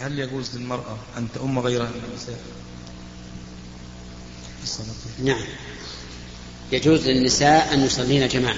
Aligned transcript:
هل 0.00 0.18
يجوز 0.18 0.56
للمرأة 0.56 0.98
أن 1.16 1.28
تؤم 1.34 1.58
غيرها 1.58 1.88
من 1.88 2.02
النساء؟ 2.10 2.38
نعم. 5.24 5.44
يجوز 6.72 7.08
للنساء 7.08 7.74
أن 7.74 7.84
يصلين 7.84 8.28
جماعة. 8.28 8.56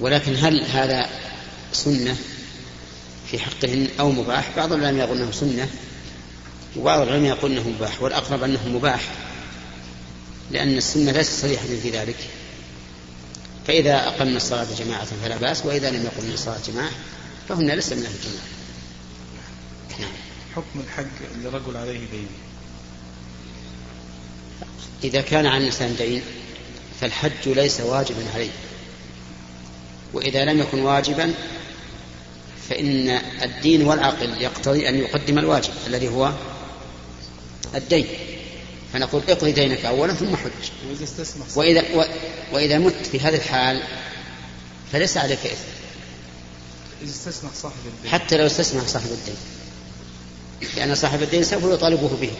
ولكن 0.00 0.36
هل 0.36 0.64
هذا 0.64 1.10
سنة 1.72 2.16
في 3.30 3.38
حقهن 3.38 3.88
أو 4.00 4.12
مباح؟ 4.12 4.56
بعض 4.56 4.72
العلماء 4.72 5.06
يقول 5.06 5.22
أنه 5.22 5.32
سنة 5.32 5.68
وبعض 6.76 7.00
العلماء 7.00 7.36
يقول 7.36 7.52
أنه 7.52 7.68
مباح 7.68 8.02
والأقرب 8.02 8.42
أنه 8.42 8.68
مباح 8.68 9.14
لأن 10.50 10.76
السنة 10.76 11.12
ليست 11.12 11.42
صريحة 11.42 11.66
في 11.82 11.90
ذلك. 11.90 12.16
فإذا 13.66 14.08
أقمنا 14.08 14.36
الصلاة 14.36 14.66
جماعة 14.78 15.04
فلا 15.04 15.36
بأس 15.36 15.66
وإذا 15.66 15.90
لم 15.90 16.04
يقمنا 16.04 16.34
الصلاة 16.34 16.58
جماعة 16.66 16.90
فهن 17.48 17.70
ليس 17.70 17.92
من 17.92 18.06
أهل 18.06 18.14
الجماعة 18.14 18.60
نعم. 20.00 20.12
حكم 20.56 20.80
الحج 20.80 21.44
لرجل 21.44 21.76
عليه 21.76 21.98
دين. 21.98 22.28
إذا 25.04 25.20
كان 25.20 25.46
عن 25.46 25.60
الإنسان 25.60 25.96
دين 25.96 26.22
فالحج 27.00 27.48
ليس 27.48 27.80
واجبا 27.80 28.30
عليه. 28.34 28.50
وإذا 30.12 30.44
لم 30.44 30.58
يكن 30.60 30.80
واجبا 30.80 31.34
فإن 32.68 33.08
الدين 33.42 33.86
والعقل 33.86 34.42
يقتضي 34.42 34.88
أن 34.88 34.94
يقدم 34.94 35.38
الواجب 35.38 35.72
الذي 35.86 36.08
هو 36.08 36.32
الدين. 37.74 38.06
فنقول 38.92 39.22
اقضي 39.28 39.52
دينك 39.52 39.84
أولا 39.84 40.14
ثم 40.14 40.36
حج. 40.36 40.70
وإذا, 41.56 41.82
و... 41.94 42.04
وإذا 42.52 42.78
مت 42.78 43.06
في 43.12 43.20
هذه 43.20 43.36
الحال 43.36 43.82
فليس 44.92 45.16
عليك 45.16 45.38
إثم. 45.38 45.79
استسمح 47.04 47.50
صاحب 47.54 47.76
الدين. 47.86 48.10
حتى 48.10 48.36
لو 48.36 48.46
استسمح 48.46 48.86
صاحب 48.86 49.10
الدين. 49.10 49.36
لأن 50.76 50.94
صاحب 50.94 51.22
الدين 51.22 51.44
سوف 51.44 51.64
يطالبه 51.64 52.16
به. 52.20 52.30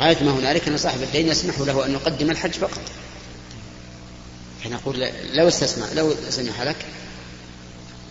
غاية 0.00 0.22
ما 0.22 0.30
هنالك 0.30 0.68
أن 0.68 0.76
صاحب 0.76 1.02
الدين 1.02 1.28
يسمح 1.28 1.58
له 1.58 1.86
أن 1.86 1.92
يقدم 1.92 2.30
الحج 2.30 2.52
فقط. 2.52 2.82
فنقول 4.64 5.10
لو 5.32 5.48
استسمع 5.48 5.86
لو 5.92 6.14
سمح 6.30 6.60
لك 6.60 6.76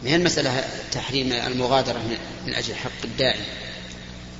ما 0.03 0.09
هي 0.09 0.15
المسألة؟ 0.15 0.63
تحريم 0.91 1.31
المغادرة 1.31 1.99
من 2.47 2.53
أجل 2.53 2.75
حق 2.75 3.03
الداعي 3.03 3.39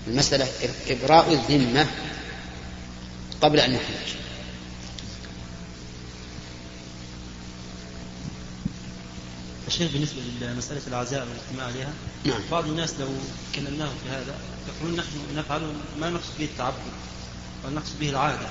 المسألة 0.07 0.47
إبراء 0.89 1.33
الذمة 1.33 1.87
قبل 3.41 3.59
أن 3.59 3.73
يحج. 3.73 4.15
الشيخ 9.69 9.91
بالنسبة 9.91 10.21
لمسألة 10.41 10.81
العزاء 10.87 11.27
والاجتماع 11.27 11.65
عليها. 11.65 11.93
نعم. 12.25 12.41
بعض 12.51 12.65
الناس 12.65 12.93
لو 12.99 13.07
كلمناهم 13.55 13.95
في 14.03 14.09
هذا 14.09 14.35
يقولون 14.67 14.99
نحن 14.99 15.07
نفعل 15.35 15.61
ما 15.99 16.09
نقصد 16.09 16.31
به 16.39 16.45
التعبد 16.45 16.75
بل 17.65 17.73
نقصد 17.73 17.99
به 17.99 18.09
العادة. 18.09 18.47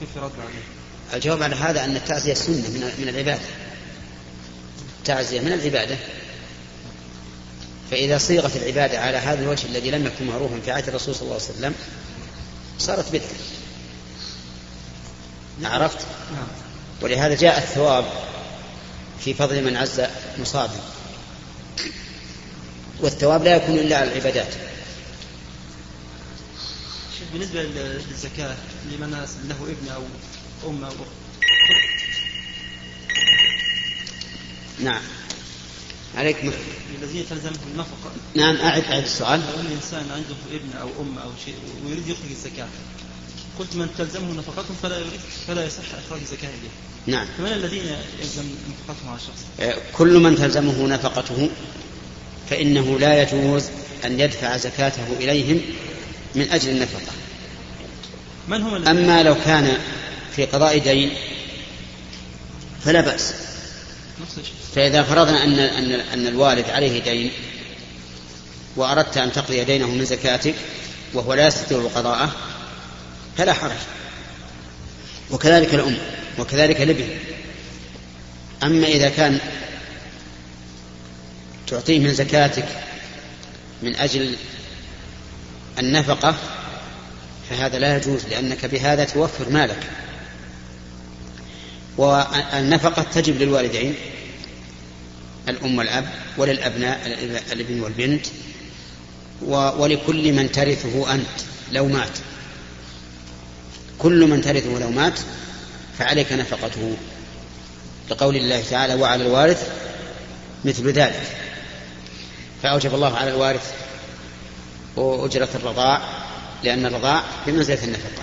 كيف 0.00 0.08
يرد 0.16 0.32
عليه؟ 0.40 0.62
الجواب 1.14 1.42
على 1.42 1.56
هذا 1.56 1.84
أن 1.84 1.96
التعزية 1.96 2.34
سنة 2.34 2.68
من 2.68 2.92
من 2.98 3.08
العبادة. 3.08 3.42
التعزية 4.98 5.40
من 5.40 5.52
العبادة. 5.52 5.96
فإذا 7.90 8.18
صيغت 8.18 8.56
العبادة 8.56 9.00
على 9.00 9.16
هذا 9.16 9.42
الوجه 9.42 9.66
الذي 9.66 9.90
لم 9.90 10.06
يكن 10.06 10.26
معروفا 10.26 10.60
في 10.64 10.70
عهد 10.70 10.88
الرسول 10.88 11.14
صلى 11.14 11.22
الله 11.22 11.34
عليه 11.34 11.44
وسلم 11.44 11.74
صارت 12.78 13.08
بدعة. 13.12 13.28
عرفت؟ 15.62 15.98
نعم. 16.32 16.46
ولهذا 17.02 17.34
جاء 17.34 17.58
الثواب 17.58 18.04
في 19.24 19.34
فضل 19.34 19.64
من 19.64 19.76
عز 19.76 20.02
مصابا 20.38 20.80
والثواب 23.00 23.44
لا 23.44 23.56
يكون 23.56 23.78
إلا 23.78 23.96
على 23.96 24.12
العبادات. 24.12 24.54
بالنسبة 27.32 27.62
للزكاة 27.62 28.56
لمن 28.92 29.10
له 29.48 29.56
ابن 29.62 29.88
أو 29.88 30.02
أم 30.70 30.84
أو 30.84 30.90
أخت. 30.90 31.20
نعم. 34.80 35.02
عليك 36.16 36.52
الذين 37.02 37.24
تلزمه 37.30 37.58
النفقة. 37.72 38.12
نعم 38.34 38.56
أعد 38.56 38.84
أعد 38.84 39.02
السؤال. 39.02 39.40
لو 39.40 39.60
أن 39.60 39.66
الإنسان 39.66 40.06
عنده 40.10 40.36
ابن 40.52 40.78
أو 40.80 40.88
أم 41.00 41.18
أو 41.18 41.30
شيء 41.44 41.54
ويريد 41.86 42.08
يخرج 42.08 42.30
الزكاة؟ 42.30 42.68
قلت 43.60 43.76
من 43.76 43.88
تلزمه 43.98 44.32
نفقتهم 44.32 44.76
فلا 44.82 44.98
يريد 44.98 45.20
فلا 45.48 45.64
يصح 45.64 45.82
إخراج 46.06 46.20
الزكاة 46.20 46.48
إليه. 46.48 46.70
نعم. 47.06 47.26
فمن 47.38 47.52
الذين 47.52 47.96
يلزم 48.20 48.42
نفقتهم 48.42 49.08
على 49.08 49.16
الشخص؟ 49.16 49.44
آه، 49.60 49.76
كل 49.92 50.18
من 50.18 50.36
تلزمه 50.36 50.86
نفقته 50.86 51.50
فإنه 52.50 52.98
لا 52.98 53.22
يجوز 53.22 53.64
أن 54.04 54.20
يدفع 54.20 54.56
زكاته 54.56 55.06
إليهم 55.20 55.60
من 56.34 56.50
أجل 56.50 56.70
النفقة. 56.70 57.12
من 58.48 58.62
هم 58.62 58.88
أما 58.88 59.22
لو 59.22 59.34
كان 59.44 59.78
في 60.36 60.44
قضاء 60.44 60.78
دين 60.78 61.10
فلا 62.84 63.14
الشيء. 63.14 63.34
فإذا 64.74 65.02
فرضنا 65.02 65.44
أن 65.44 65.58
أن 65.58 65.92
أن 65.92 66.26
الوالد 66.26 66.70
عليه 66.70 67.02
دين 67.02 67.30
وأردت 68.76 69.16
أن 69.16 69.32
تقضي 69.32 69.64
دينه 69.64 69.86
من 69.86 70.04
زكاتك 70.04 70.54
وهو 71.14 71.34
لا 71.34 71.46
يستطيع 71.46 71.88
قضاءه 71.94 72.36
فلا 73.38 73.52
حرج. 73.52 73.76
وكذلك 75.30 75.74
الأم 75.74 75.98
وكذلك 76.38 76.80
الابن. 76.80 77.08
أما 78.62 78.86
إذا 78.86 79.08
كان 79.08 79.38
تعطيه 81.66 81.98
من 81.98 82.14
زكاتك 82.14 82.68
من 83.82 83.96
أجل 83.96 84.36
النفقة 85.78 86.36
فهذا 87.50 87.78
لا 87.78 87.96
يجوز 87.96 88.26
لأنك 88.26 88.66
بهذا 88.66 89.04
توفر 89.04 89.50
مالك. 89.50 89.90
والنفقة 91.96 93.02
تجب 93.02 93.36
للوالدين 93.42 93.94
الأم 95.48 95.78
والأب 95.78 96.08
وللأبناء 96.36 97.00
الابن 97.52 97.80
والبنت 97.80 98.26
ولكل 99.42 100.32
من 100.32 100.52
ترثه 100.52 101.14
أنت 101.14 101.26
لو 101.72 101.86
مات. 101.86 102.18
كل 104.02 104.26
من 104.26 104.40
ترثه 104.40 104.78
لو 104.78 104.90
مات 104.90 105.18
فعليك 105.98 106.32
نفقته. 106.32 106.96
لقول 108.10 108.36
الله 108.36 108.62
تعالى 108.70 108.94
وعلى 108.94 109.26
الوارث 109.26 109.68
مثل 110.64 110.88
ذلك 110.88 111.26
فأوجب 112.62 112.94
الله 112.94 113.16
على 113.16 113.30
الوارث 113.30 113.72
أجرة 114.96 115.48
الرضاع 115.54 116.02
لأن 116.64 116.86
الرضاع 116.86 117.24
بمنزلة 117.46 117.84
النفقة. 117.84 118.22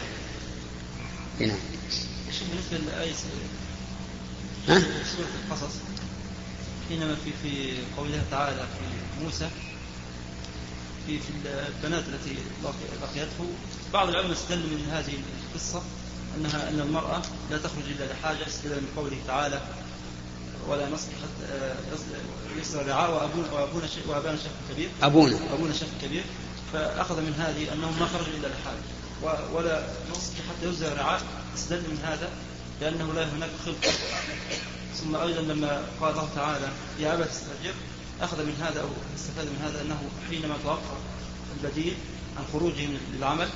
هنا. 1.40 1.56
بالنسبة 2.50 2.92
لآية 2.92 3.14
ها؟ 4.68 4.80
سورة 5.16 5.28
القصص 5.46 5.76
حينما 6.90 7.16
في 7.26 7.32
في 7.44 7.74
قولها 7.98 8.22
تعالى 8.32 8.58
في 8.58 9.24
موسى 9.24 9.50
في 11.08 11.20
في 11.20 11.30
البنات 11.46 12.04
التي 12.08 12.36
لقيته 13.02 13.50
بعض 13.94 14.10
العلماء 14.10 14.32
استدلوا 14.32 14.70
من 14.70 14.90
هذه 14.92 15.14
القصة 15.50 15.82
أنها 16.38 16.70
أن 16.70 16.80
المرأة 16.80 17.22
لا 17.52 17.58
تخرج 17.58 17.84
إلا 17.98 18.14
لحاجة 18.14 18.48
استدلال 18.48 18.82
من 18.82 18.88
قوله 18.98 19.18
تعالى 19.28 19.62
ولا 20.68 20.90
نصل 20.90 21.08
حتى 21.08 21.76
يصل 22.62 22.80
الرعاء 22.80 23.12
وأبونا 23.12 23.52
وأبونا 23.52 23.88
شيخ 23.88 24.08
وأبانا 24.08 24.38
شيخ 24.38 24.52
كبير. 24.72 24.90
أبونا. 25.04 25.40
أبونا 25.54 25.74
شيخ 25.74 25.88
كبير. 26.02 26.24
فأخذ 26.74 27.22
من 27.22 27.34
هذه 27.40 27.74
أنهم 27.74 28.00
ما 28.00 28.06
خرجوا 28.06 28.34
إلا 28.38 28.48
لحاجة. 28.48 29.38
ولا 29.54 29.88
نصل 30.12 30.34
حتى 30.50 30.70
يزرع 30.70 30.92
الرعاء. 30.92 31.22
استدل 31.56 31.82
من 31.82 32.00
هذا 32.04 32.30
لأنه 32.82 33.14
لا 33.14 33.24
هناك 33.24 33.50
خلق. 33.66 33.94
ثم 34.96 35.16
أيضا 35.16 35.42
لما 35.42 35.84
قال 36.02 36.12
الله 36.12 36.30
تعالى 36.36 36.68
يا 37.00 37.14
أبا 37.14 37.26
تستأجر 37.26 37.74
أخذ 38.22 38.44
من 38.44 38.56
هذا 38.62 38.82
أو 38.82 38.88
استفاد 39.16 39.46
من 39.46 39.62
هذا 39.64 39.82
أنه 39.82 40.00
حينما 40.30 40.56
توقف 40.64 40.98
البديل 41.58 41.94
عن 42.38 42.44
خروجهم 42.54 42.98
للعمل 43.14 43.50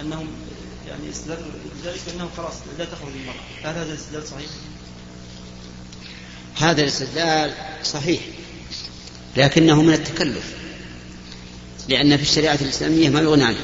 أنهم 0.00 0.26
يعني 0.88 1.10
استدلوا 1.10 1.50
بذلك 1.82 2.00
أنه 2.14 2.28
خلاص 2.36 2.54
لا 2.78 2.84
تخرج 2.84 3.12
المرأة. 3.20 3.36
هل 3.64 3.76
هذا 3.78 3.92
الاستدلال 3.92 4.28
صحيح؟ 4.28 4.50
هذا 6.56 6.82
الاستدلال 6.82 7.54
صحيح 7.84 8.20
لكنه 9.36 9.82
من 9.82 9.92
التكلف 9.92 10.54
لأن 11.88 12.16
في 12.16 12.22
الشريعة 12.22 12.58
الإسلامية 12.62 13.08
ما 13.08 13.20
يغنى 13.20 13.44
عنه. 13.44 13.60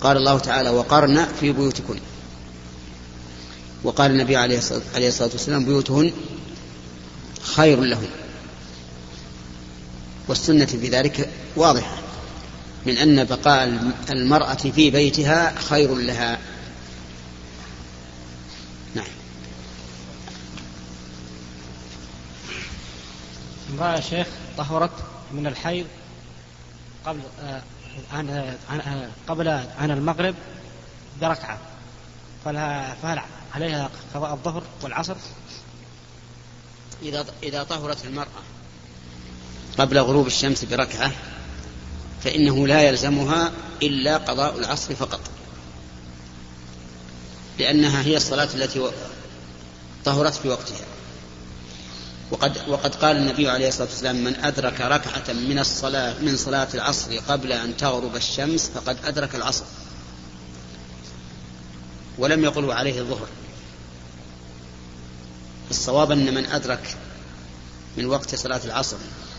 قال 0.00 0.16
الله 0.16 0.38
تعالى 0.38 0.70
وقرن 0.70 1.28
في 1.40 1.52
بيوتكن. 1.52 2.00
وقال 3.84 4.10
النبي 4.10 4.36
عليه 4.36 4.58
الصلاة 4.58 5.30
والسلام 5.32 5.64
بيوتهن 5.64 6.12
خير 7.42 7.80
لهن. 7.80 8.08
والسنة 10.28 10.66
في 10.66 10.88
ذلك 10.88 11.30
واضحة. 11.56 12.07
من 12.86 12.96
أن 12.96 13.24
بقاء 13.24 13.92
المرأة 14.10 14.54
في 14.54 14.90
بيتها 14.90 15.54
خير 15.60 15.94
لها. 15.94 16.38
نعم. 18.94 19.06
امرأة 23.72 23.96
يا 23.96 24.00
شيخ 24.00 24.26
طهرت 24.58 24.92
من 25.32 25.46
الحيض 25.46 25.86
قبل 27.06 27.20
آه، 27.42 27.62
عن 28.12 28.56
عن 28.70 28.80
آه، 28.80 29.08
قبل 29.28 29.48
عن 29.78 29.90
المغرب 29.90 30.34
بركعة. 31.20 31.58
فلها 32.44 32.96
فهل 33.02 33.20
عليها 33.54 33.90
قضاء 34.14 34.34
الظهر 34.34 34.62
والعصر؟ 34.82 35.16
إذا 37.02 37.26
إذا 37.42 37.62
طهرت 37.62 38.04
المرأة 38.04 38.42
قبل 39.78 39.98
غروب 39.98 40.26
الشمس 40.26 40.64
بركعة 40.64 41.12
فإنه 42.28 42.66
لا 42.66 42.82
يلزمها 42.82 43.52
إلا 43.82 44.16
قضاء 44.16 44.58
العصر 44.58 44.94
فقط. 44.94 45.20
لأنها 47.58 48.02
هي 48.02 48.16
الصلاة 48.16 48.48
التي 48.54 48.90
طهرت 50.04 50.34
في 50.34 50.48
وقتها. 50.48 50.86
وقد 52.30 52.68
وقد 52.68 52.94
قال 52.94 53.16
النبي 53.16 53.48
عليه 53.48 53.68
الصلاة 53.68 53.88
والسلام 53.88 54.24
من 54.24 54.36
أدرك 54.36 54.80
ركعة 54.80 55.32
من 55.32 55.58
الصلاة 55.58 56.14
من 56.20 56.36
صلاة 56.36 56.68
العصر 56.74 57.18
قبل 57.18 57.52
أن 57.52 57.76
تغرب 57.76 58.16
الشمس 58.16 58.70
فقد 58.74 58.98
أدرك 59.04 59.34
العصر. 59.34 59.64
ولم 62.18 62.44
يقل 62.44 62.72
عليه 62.72 63.00
الظهر. 63.00 63.28
الصواب 65.70 66.12
أن 66.12 66.34
من 66.34 66.46
أدرك 66.46 66.96
من 67.96 68.06
وقت 68.06 68.34
صلاة 68.34 68.60
العصر 68.64 68.96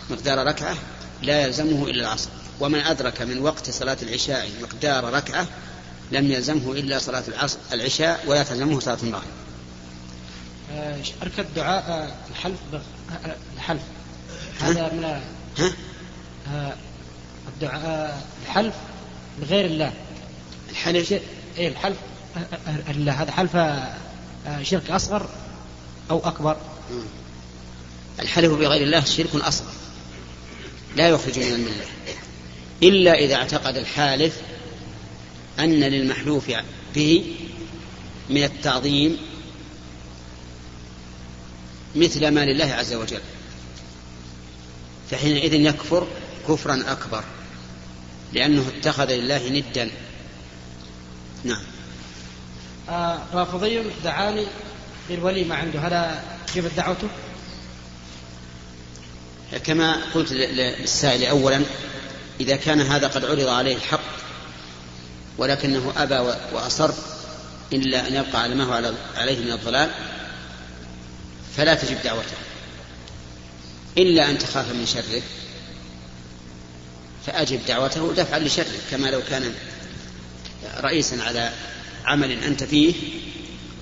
مقدار 0.10 0.48
ركعة 0.48 0.78
لا 1.22 1.42
يلزمه 1.42 1.88
إلا 1.88 2.02
العصر. 2.02 2.30
ومن 2.60 2.80
أدرك 2.80 3.22
من 3.22 3.42
وقت 3.42 3.70
صلاة 3.70 3.98
العشاء 4.02 4.50
مقدار 4.62 5.14
ركعة 5.14 5.48
لم 6.12 6.32
يلزمه 6.32 6.72
إلا 6.72 7.00
صلاة 7.00 7.24
العصر 7.28 7.58
العشاء 7.74 8.24
ولا 8.28 8.44
تلزمه 8.44 8.80
صلاة 8.80 8.98
المغرب. 9.04 9.24
آه، 10.72 11.02
شركة 11.02 11.46
دعاء 11.56 12.18
الحلف 12.32 12.58
آه، 12.74 13.36
الحلف. 13.56 13.82
هذا 14.60 14.94
من 14.94 15.22
ها؟ 15.58 15.74
آه، 16.54 16.74
الدعاء 17.48 18.28
الحلف 18.46 18.74
لغير 19.42 19.66
الله. 19.66 19.94
الحلف؟ 20.70 21.14
إيه 21.58 21.68
الحلف 21.68 21.98
الله. 22.90 23.12
هذا 23.12 23.32
حلف 23.32 23.58
شرك 24.62 24.92
أصغر 24.92 25.30
أو 26.12 26.20
أكبر. 26.20 26.58
الحلف 28.20 28.52
بغير 28.52 28.82
الله 28.84 29.04
شرك 29.04 29.36
أصغر. 29.36 29.74
لا 30.96 31.10
يخرج 31.10 31.40
من 31.40 31.54
الملة. 31.54 31.86
إلا 32.84 33.14
إذا 33.14 33.36
اعتقد 33.36 33.78
الحالف 33.78 34.38
أن 35.60 35.80
للمحلوف 35.80 36.52
به 36.96 37.36
من 38.30 38.44
التعظيم 38.44 39.18
مثل 41.96 42.28
ما 42.28 42.46
لله 42.46 42.66
عز 42.66 42.94
وجل 42.94 43.22
فحينئذ 45.12 45.54
يكفر 45.54 46.08
كفرا 46.48 46.84
أكبر 46.88 47.24
لأنه 48.34 48.66
اتخذ 48.78 49.06
لله 49.06 49.50
ندا. 49.50 49.90
نعم. 51.44 51.64
آه 52.90 53.20
رافضي 53.34 53.84
دعاني 54.04 54.46
للولي 55.10 55.44
ما 55.44 55.56
عنده. 55.56 55.80
هذا 55.80 56.24
جبت 56.56 56.72
دعوته؟ 56.78 57.08
كما 59.64 60.02
قلت 60.14 60.32
للسائل 60.32 61.26
أولا 61.26 61.62
إذا 62.40 62.56
كان 62.56 62.82
هذا 62.82 63.08
قد 63.08 63.26
عرض 63.26 63.48
عليه 63.48 63.76
الحق 63.76 64.20
ولكنه 65.38 65.94
أبى 65.98 66.16
وأصر 66.54 66.92
إلا 67.74 68.08
أن 68.08 68.16
يبقى 68.16 68.42
على 68.42 68.56
ما 68.56 68.64
هو 68.64 68.94
عليه 69.16 69.40
من 69.40 69.52
الضلال 69.52 69.92
فلا 71.58 71.76
تجب 71.76 71.98
دعوته. 72.04 72.38
إلا 73.98 74.30
أن 74.30 74.38
تخاف 74.38 74.72
من 74.72 74.86
شره 74.86 75.22
فأجب 77.26 77.66
دعوته 77.68 78.14
دفعا 78.14 78.40
لشره 78.40 78.80
كما 78.92 79.08
لو 79.08 79.22
كان 79.30 79.54
رئيسا 80.78 81.16
على 81.24 81.52
عمل 82.06 82.32
أنت 82.32 82.64
فيه 82.64 82.94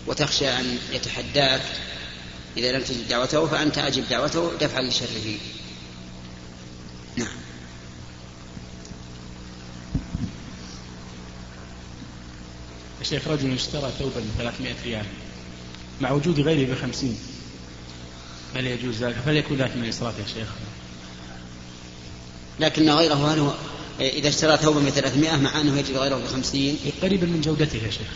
وتخشى 0.07 0.49
أن 0.49 0.77
يتحداك 0.91 1.61
إذا 2.57 2.71
لم 2.71 2.83
تجب 2.83 3.07
دعوته 3.07 3.47
فأنت 3.47 3.77
أجب 3.77 4.09
دعوته 4.09 4.51
دفعا 4.61 4.81
لشره. 4.81 5.37
نعم. 7.15 7.46
الشيخ 13.07 13.27
رجل 13.27 13.53
اشترى 13.53 13.91
ثوبا 13.99 14.19
ب 14.19 14.37
300 14.37 14.73
ريال 14.85 15.05
مع 16.01 16.11
وجود 16.11 16.39
غيره 16.39 16.73
ب 16.73 16.77
50 16.81 17.17
هل 18.55 18.67
يجوز 18.67 19.03
ذلك؟ 19.03 19.15
فليكون 19.25 19.57
ذلك 19.57 19.75
من 19.75 19.83
الإسراف 19.83 20.19
يا 20.19 20.25
شيخ؟ 20.33 20.47
لكن 22.59 22.89
غيره 22.89 23.33
هل 23.33 23.39
هو 23.39 23.53
إذا 23.99 24.29
اشترى 24.29 24.57
ثوبا 24.57 24.79
ب 24.79 24.89
300 24.89 25.35
مع 25.37 25.61
أنه 25.61 25.79
يجد 25.79 25.97
غيره 25.97 26.15
ب 26.15 26.27
50 26.27 26.75
قريبا 27.01 27.25
من 27.27 27.41
جودته 27.41 27.77
يا 27.77 27.91
شيخ. 27.91 28.07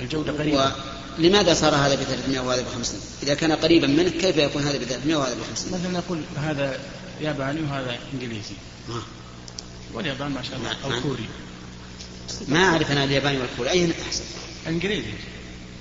الجودة 0.00 0.32
قريبة. 0.32 0.72
لماذا 1.18 1.54
صار 1.54 1.74
هذا 1.74 1.94
ب 1.94 2.02
300 2.02 2.40
وهذا 2.40 2.62
ب 2.62 2.66
50 2.74 3.00
إذا 3.22 3.34
كان 3.34 3.52
قريبا 3.52 3.86
منه 3.86 4.10
كيف 4.10 4.36
يكون 4.36 4.62
هذا 4.62 4.78
ب 4.78 4.84
300 4.84 5.16
وهذا 5.16 5.34
ب 5.34 5.42
50 5.50 5.72
مثلا 5.72 5.90
نقول 5.90 6.20
هذا 6.36 6.80
ياباني 7.20 7.62
وهذا 7.62 7.98
إنجليزي. 8.14 8.54
آه. 8.88 9.02
واليابان 9.94 10.30
ما 10.30 10.42
شاء 10.42 10.56
الله 10.56 10.76
أو 10.84 10.90
نعم. 10.90 11.02
كوري. 11.02 11.28
ما 12.48 12.64
أعرف 12.64 12.90
أنا 12.90 13.04
الياباني 13.04 13.38
والكوري. 13.38 13.70
أي 13.70 13.92
أحسن؟ 14.06 14.24
إنجليزي. 14.66 15.12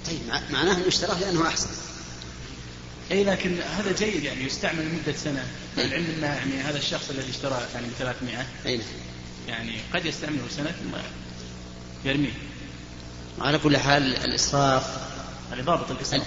طيب 0.05 0.19
معناه 0.51 0.77
أنه 0.77 0.87
اشتراه 0.87 1.19
لأنه 1.19 1.47
أحسن. 1.47 1.69
إي 3.11 3.23
لكن 3.23 3.61
هذا 3.61 3.91
جيد 3.91 4.23
يعني 4.23 4.43
يستعمل 4.43 4.85
مدة 4.85 5.17
سنة. 5.17 5.45
العلم 5.77 6.05
ان 6.17 6.23
يعني 6.23 6.61
هذا 6.61 6.77
الشخص 6.77 7.09
الذي 7.09 7.29
اشترى 7.29 7.61
يعني 7.73 7.87
ب 7.87 7.91
300 7.99 8.45
إي 8.65 8.77
نعم. 8.77 8.85
يعني 9.47 9.75
قد 9.93 10.05
يستعمله 10.05 10.43
سنة 10.57 10.71
ثم 10.71 10.97
يرميه. 12.09 12.33
على 13.41 13.57
كل 13.57 13.77
حال 13.77 14.15
الإسراف 14.15 14.83
هذا 15.51 15.61
ضابط 15.61 15.91
الاسراف 15.91 16.23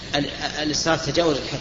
الإسراف 0.58 1.06
تجاوز 1.06 1.36
الحد. 1.36 1.58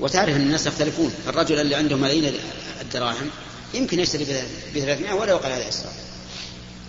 وتعرف 0.00 0.36
إن 0.36 0.40
الناس 0.40 0.66
يختلفون. 0.66 1.14
الرجل 1.26 1.60
اللي 1.60 1.74
عنده 1.74 1.96
ملايين 1.96 2.34
الدراهم 2.80 3.30
يمكن 3.74 4.00
يشتري 4.00 4.24
ب 4.74 4.78
300 4.80 5.12
ولا 5.12 5.30
يقال 5.30 5.52
هذا 5.52 5.68
إسراف. 5.68 6.05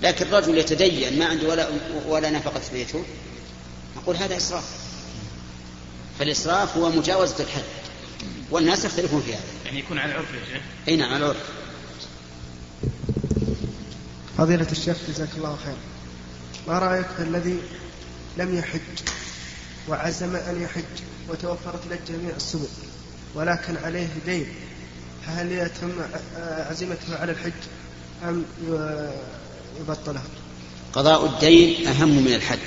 لكن 0.01 0.25
الرجل 0.25 0.57
يتدين 0.57 1.19
ما 1.19 1.25
عنده 1.25 1.47
ولا 1.47 1.67
ولا 2.07 2.29
نفقة 2.29 2.59
في 2.59 2.73
بيته. 2.73 3.03
نقول 3.97 4.15
هذا 4.15 4.37
إسراف. 4.37 4.63
فالإسراف 6.19 6.77
هو 6.77 6.89
مجاوزة 6.89 7.35
الحد. 7.39 7.63
والناس 8.51 8.85
يختلفون 8.85 9.21
في 9.21 9.33
هذا. 9.33 9.43
يعني 9.65 9.79
يكون 9.79 9.97
على 9.97 10.11
العرف 10.11 10.33
يا 10.33 10.53
شيخ. 10.53 10.61
أي 10.87 10.95
نعم 10.95 11.13
على 11.13 11.25
العرف. 11.25 11.49
فضيلة 14.37 14.67
الشيخ 14.71 14.97
جزاك 15.09 15.29
الله 15.37 15.57
خير. 15.65 15.75
ما 16.67 16.79
رأيك 16.79 17.07
في 17.17 17.23
الذي 17.23 17.59
لم 18.37 18.57
يحج 18.57 18.79
وعزم 19.89 20.35
أن 20.35 20.61
يحج 20.61 20.83
وتوفرت 21.29 21.87
له 21.89 21.99
جميع 22.07 22.35
السبل 22.35 22.67
ولكن 23.35 23.77
عليه 23.77 24.07
دين؟ 24.25 24.47
فهل 25.25 25.51
يتم 25.51 25.91
عزيمته 26.47 27.17
على 27.17 27.31
الحج 27.31 27.51
أم 28.23 28.45
يبطله 29.79 30.21
قضاء 30.93 31.25
الدين 31.25 31.87
أهم 31.87 32.09
من 32.09 32.33
الحج. 32.33 32.59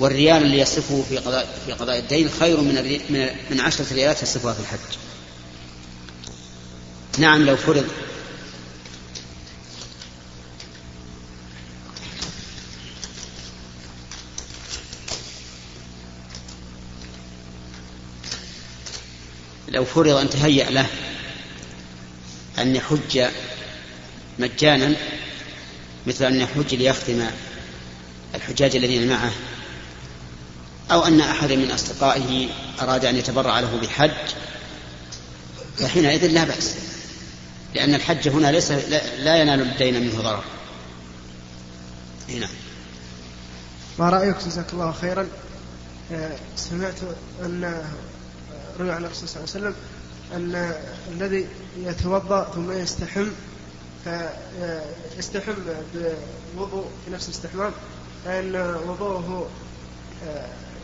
والريال 0.00 0.42
اللي 0.42 0.58
يصرفه 0.58 1.04
في 1.08 1.18
قضاء 1.18 1.58
في 1.66 1.72
قضاء 1.72 1.98
الدين 1.98 2.30
خير 2.40 2.60
من 2.60 2.74
من 3.10 3.28
من 3.50 3.60
عشرة 3.60 3.86
ريالات 3.92 4.22
يصرفها 4.22 4.52
في 4.52 4.60
الحج. 4.60 4.98
نعم 7.18 7.46
لو 7.46 7.56
فرض. 7.56 7.84
لو 19.68 19.84
فرض 19.84 20.08
أن 20.16 20.30
تهيأ 20.30 20.70
له 20.70 20.86
أن 22.58 22.76
يحج 22.76 23.24
مجانا 24.38 24.96
مثل 26.06 26.24
أن 26.24 26.40
يحج 26.40 26.74
ليختم 26.74 27.26
الحجاج 28.34 28.76
الذين 28.76 29.08
معه 29.08 29.32
أو 30.90 31.06
أن 31.06 31.20
أحد 31.20 31.52
من 31.52 31.70
أصدقائه 31.70 32.48
أراد 32.80 33.04
أن 33.04 33.16
يتبرع 33.16 33.60
له 33.60 33.80
بحج 33.82 34.34
فحينئذ 35.78 36.26
لا 36.26 36.44
بأس 36.44 36.74
لأن 37.74 37.94
الحج 37.94 38.28
هنا 38.28 38.52
ليس 38.52 38.70
لا 39.18 39.36
ينال 39.36 39.60
الدين 39.60 40.00
منه 40.00 40.22
ضرر. 40.22 40.44
نعم 42.28 42.50
ما 43.98 44.10
رأيك 44.10 44.36
جزاك 44.46 44.72
الله 44.72 44.92
خيرا؟ 44.92 45.28
آه، 46.12 46.36
سمعت 46.56 46.94
أن 47.44 47.82
روي 48.80 48.92
عن 48.92 49.04
الرسول 49.04 49.28
صلى 49.28 49.44
الله 49.44 49.54
عليه 49.54 49.66
وسلم 49.66 49.74
أن 50.34 50.74
الذي 51.12 51.46
يتوضأ 51.84 52.50
ثم 52.54 52.72
يستحم 52.72 53.26
فيستحم 54.04 55.54
بوضوء 56.56 56.84
في 57.04 57.10
نفس 57.10 57.28
الاستحمام 57.28 57.72
فإن 58.24 58.56
وضوءه 58.86 59.48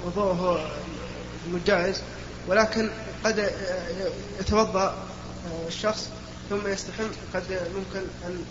وضوءه 0.07 0.71
جائز 1.67 2.03
ولكن 2.49 2.91
قد 3.25 3.51
يتوضأ 4.41 4.95
الشخص 5.69 6.09
ثم 6.51 6.67
يستحم 6.67 7.05
قد 7.35 7.43
ممكن 7.51 8.07
أن 8.27 8.45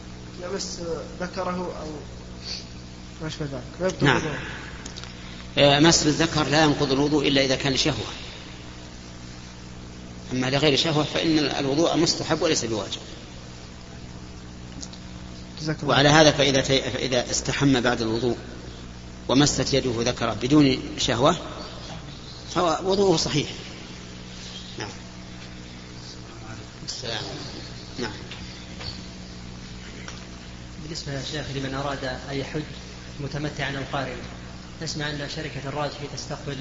يمس 0.44 0.82
ذكره 1.22 1.74
أو 1.82 1.88
ما 3.22 3.28
أشبه 3.28 3.46
ذلك. 3.82 4.04
نعم. 4.04 4.22
آه، 5.58 5.80
مس 5.80 6.08
الذكر 6.08 6.44
لا 6.44 6.64
ينقض 6.64 6.92
الوضوء 6.92 7.28
إلا 7.28 7.46
إذا 7.46 7.56
كان 7.56 7.78
شهوة 7.78 8.08
أما 10.32 10.50
لغير 10.50 10.78
شهوة 10.78 11.04
فإن 11.04 11.40
الوضوء 11.40 11.98
مستحب 11.98 12.42
وليس 12.42 12.66
بواجب. 12.66 13.02
وعلى 15.84 16.10
هذا 16.10 16.32
فإذا, 16.32 16.62
تي... 16.62 16.82
فإذا 16.82 17.32
استحم 17.32 17.82
بعد 17.82 18.02
الوضوء 18.02 18.38
ومست 19.28 19.74
يده 19.74 19.94
ذكره 19.98 20.38
بدون 20.42 20.80
شهوة 20.98 21.36
فهو 22.56 22.92
وضوءه 22.92 23.18
صحيح. 23.18 23.50
نعم. 24.80 24.90
السلام 26.86 27.24
نعم. 28.00 28.12
بالنسبة 30.84 31.14
يا 31.14 31.24
شيخ 31.32 31.46
لمن 31.56 31.76
أراد 31.76 32.04
أن 32.04 32.38
يحج 32.38 32.62
متمتعا 33.20 33.78
أو 33.78 33.84
قارنا 33.94 34.16
نسمع 34.82 35.10
أن 35.10 35.30
شركة 35.36 35.62
الراجحي 35.66 36.08
تستقبل 36.14 36.58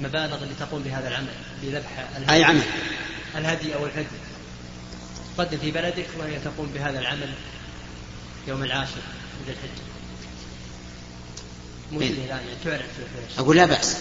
مبالغ 0.00 0.44
لتقوم 0.44 0.82
بهذا 0.82 1.08
العمل 1.08 1.34
بذبح 1.62 2.08
الهدي. 2.16 2.32
أي 2.32 2.44
عمل؟ 2.44 2.62
الهدي 3.36 3.74
أو 3.74 3.86
الفدي 3.86 4.06
تقدم 5.36 5.58
في 5.58 5.70
بلدك 5.70 6.06
وهي 6.18 6.38
تقوم 6.38 6.66
بهذا 6.74 6.98
العمل. 6.98 7.34
يوم 8.48 8.62
العاشر 8.62 8.90
من 8.92 9.46
ذي 9.46 9.52
الحجة. 9.52 9.82
موجودة 11.92 12.06
إيه. 12.06 12.24
الآن 12.24 12.28
يعني 12.28 12.50
تعرف 12.64 12.86
أقول 13.38 13.56
لا 13.56 13.66
بأس. 13.66 13.96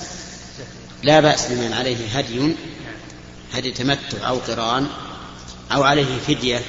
لا 1.03 1.19
بأس 1.19 1.51
لمن 1.51 1.73
عليه 1.73 2.07
هدي. 2.07 2.55
هدي 3.53 3.71
تمتع 3.71 4.27
أو 4.27 4.37
قران 4.37 4.87
أو 5.71 5.83
عليه 5.83 6.19
فدية 6.27 6.61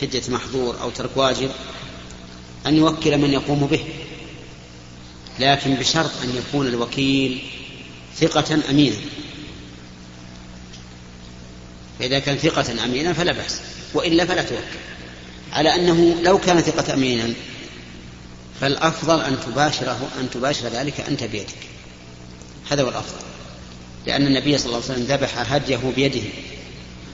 فدية 0.00 0.22
محظور 0.28 0.80
أو 0.80 0.90
ترك 0.90 1.16
واجب 1.16 1.50
أن 2.66 2.76
يوكل 2.76 3.18
من 3.18 3.32
يقوم 3.32 3.66
به. 3.66 3.84
لكن 5.38 5.74
بشرط 5.74 6.10
أن 6.22 6.36
يكون 6.36 6.66
الوكيل 6.66 7.42
ثقة 8.16 8.70
أمينا. 8.70 8.96
فإذا 11.98 12.18
كان 12.18 12.36
ثقة 12.36 12.84
أمينا 12.84 13.12
فلا 13.12 13.32
بأس 13.32 13.60
وإلا 13.94 14.26
فلا 14.26 14.42
توكل. 14.42 14.95
على 15.56 15.74
أنه 15.74 16.22
لو 16.22 16.38
كان 16.38 16.60
ثقة 16.60 16.94
أمينا 16.94 17.34
فالأفضل 18.60 19.20
أن 19.20 19.36
تباشره 19.46 20.10
أن 20.20 20.30
تباشر 20.30 20.68
ذلك 20.68 21.00
أنت 21.00 21.24
بيدك. 21.24 21.56
هذا 22.70 22.82
هو 22.82 22.88
الأفضل. 22.88 23.24
لأن 24.06 24.26
النبي 24.26 24.58
صلى 24.58 24.66
الله 24.66 24.82
عليه 24.82 24.92
وسلم 24.92 25.04
ذبح 25.04 25.52
هديه 25.52 25.92
بيده 25.96 26.28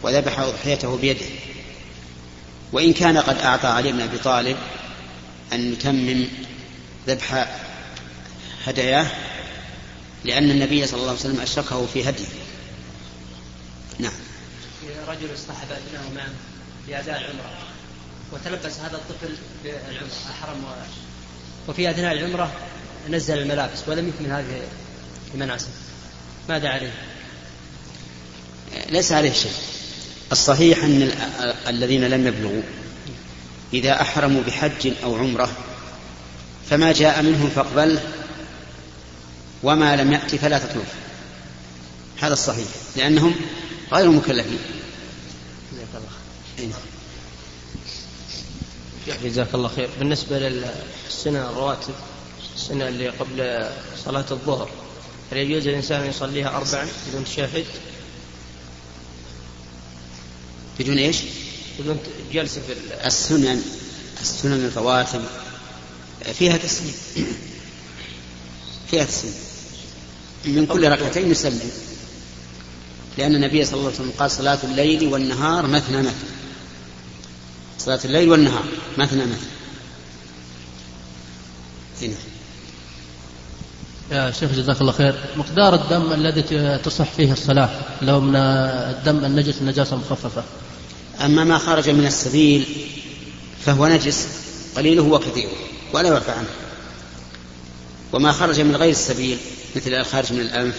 وذبح 0.02 0.38
أضحيته 0.38 0.96
بيده. 0.96 1.26
وإن 2.72 2.92
كان 2.92 3.18
قد 3.18 3.38
أعطى 3.38 3.66
علي 3.66 3.92
بن 3.92 4.00
أبي 4.00 4.18
طالب 4.18 4.56
أن 5.52 5.72
يتمم 5.72 6.28
ذبح 7.08 7.58
هداياه 8.64 9.06
لأن 10.24 10.50
النبي 10.50 10.86
صلى 10.86 11.00
الله 11.00 11.10
عليه 11.10 11.20
وسلم 11.20 11.40
أشركه 11.40 11.86
في 11.86 12.08
هديه. 12.08 12.26
نعم. 13.98 14.12
رجل 15.08 15.34
اصطحب 15.34 15.68
معه 16.14 16.30
لأداء 16.88 17.20
العمرة. 17.20 17.71
وتلبس 18.32 18.78
هذا 18.78 18.96
الطفل 18.96 19.32
و... 19.64 19.68
وفي 21.68 21.90
أثناء 21.90 22.12
العمرة 22.12 22.52
نزل 23.10 23.38
الملابس 23.38 23.78
ولم 23.88 24.08
يكمل 24.08 24.30
هذه 24.32 24.62
المناسك 25.34 25.68
ماذا 26.48 26.68
عليه؟ 26.68 26.92
ليس 28.90 29.12
عليه 29.12 29.32
شيء. 29.32 29.52
الصحيح 30.32 30.84
أن 30.84 31.02
ال- 31.02 31.54
الذين 31.68 32.04
لم 32.04 32.26
يبلغوا 32.26 32.62
إذا 33.74 34.00
أحرموا 34.00 34.42
بحج 34.42 34.92
أو 35.04 35.16
عمرة 35.16 35.50
فما 36.70 36.92
جاء 36.92 37.22
منهم 37.22 37.50
فاقبله 37.50 38.02
وما 39.62 39.96
لم 39.96 40.12
يأت 40.12 40.34
فلا 40.34 40.58
تطلبه 40.58 40.84
هذا 42.20 42.32
الصحيح 42.32 42.66
لأنهم 42.96 43.34
غير 43.92 44.10
مكلفين. 44.10 44.58
جزاك 49.24 49.54
الله 49.54 49.68
خير. 49.68 49.88
بالنسبة 49.98 50.38
للسنة 50.38 51.50
الرواتب 51.50 51.94
السنة 52.56 52.88
اللي 52.88 53.08
قبل 53.08 53.68
صلاة 54.04 54.24
الظهر 54.30 54.70
هل 55.32 55.36
يجوز 55.38 55.66
الإنسان 55.66 56.00
أن 56.00 56.10
يصليها 56.10 56.48
أربعا 56.56 56.88
بدون 57.08 57.24
تشهد 57.24 57.64
بدون 60.80 60.98
إيش؟ 60.98 61.16
بدون 61.78 61.98
جلسة 62.32 62.60
في 62.66 62.72
ال- 62.72 62.92
السنن 63.06 63.62
السنن 64.20 64.66
الرواتب. 64.76 65.20
فيها 66.38 66.56
تسليم. 66.56 66.94
فيها 68.90 69.04
تسليم. 69.04 69.34
من 70.44 70.66
كل 70.66 70.88
ركعتين 70.90 71.30
يسلم 71.30 71.70
لأن 73.18 73.34
النبي 73.34 73.64
صلى 73.64 73.74
الله 73.74 73.86
عليه 73.86 73.94
وسلم 73.96 74.12
قال 74.18 74.30
صلاة 74.30 74.58
الليل 74.64 75.06
والنهار 75.08 75.66
مثنى 75.66 75.98
مثنى. 75.98 76.12
صلاة 77.84 78.00
الليل 78.04 78.28
والنهار. 78.28 78.64
مثنى 78.98 79.22
مثنى 79.22 79.36
هنا. 82.02 82.14
يا 84.10 84.30
شيخ 84.30 84.50
جزاك 84.50 84.80
الله 84.80 84.92
خير. 84.92 85.14
مقدار 85.36 85.74
الدم 85.74 86.12
الذي 86.12 86.42
تصح 86.78 87.10
فيه 87.16 87.32
الصلاة 87.32 87.70
لو 88.02 88.20
من 88.20 88.36
الدم 88.36 89.24
النجس 89.24 89.58
النجاسة 89.60 89.96
مخففة. 89.96 90.44
أما 91.20 91.44
ما 91.44 91.58
خرج 91.58 91.90
من 91.90 92.06
السبيل 92.06 92.66
فهو 93.66 93.86
نجس 93.86 94.28
قليله 94.76 95.02
وكثيره 95.02 95.52
ولا 95.92 96.08
يعفى 96.08 96.30
عنه. 96.30 96.48
وما 98.12 98.32
خرج 98.32 98.60
من 98.60 98.76
غير 98.76 98.90
السبيل 98.90 99.38
مثل 99.76 99.94
الخارج 99.94 100.32
من 100.32 100.40
الأنف 100.40 100.74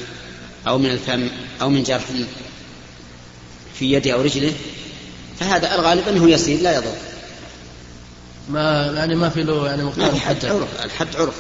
أو 0.68 0.78
من 0.78 0.90
الفم 0.90 1.28
أو 1.62 1.70
من 1.70 1.84
جرح 1.84 2.04
في 3.80 3.92
يده 3.92 4.14
أو 4.14 4.22
رجله 4.22 4.54
فهذا 5.44 5.76
الغالب 5.76 6.08
أنه 6.08 6.30
يسير 6.30 6.62
لا 6.62 6.76
يضر. 6.76 6.96
ما 8.50 8.94
يعني 8.96 9.16
ما 9.16 9.30
في 9.30 9.44
له 9.44 9.68
يعني 9.68 9.84
مقدار 9.84 10.12
في 10.12 10.20
حد 10.20 10.36
محدد. 10.36 10.46
عرف 10.46 10.84
الحد 10.84 11.16
عرف. 11.16 11.36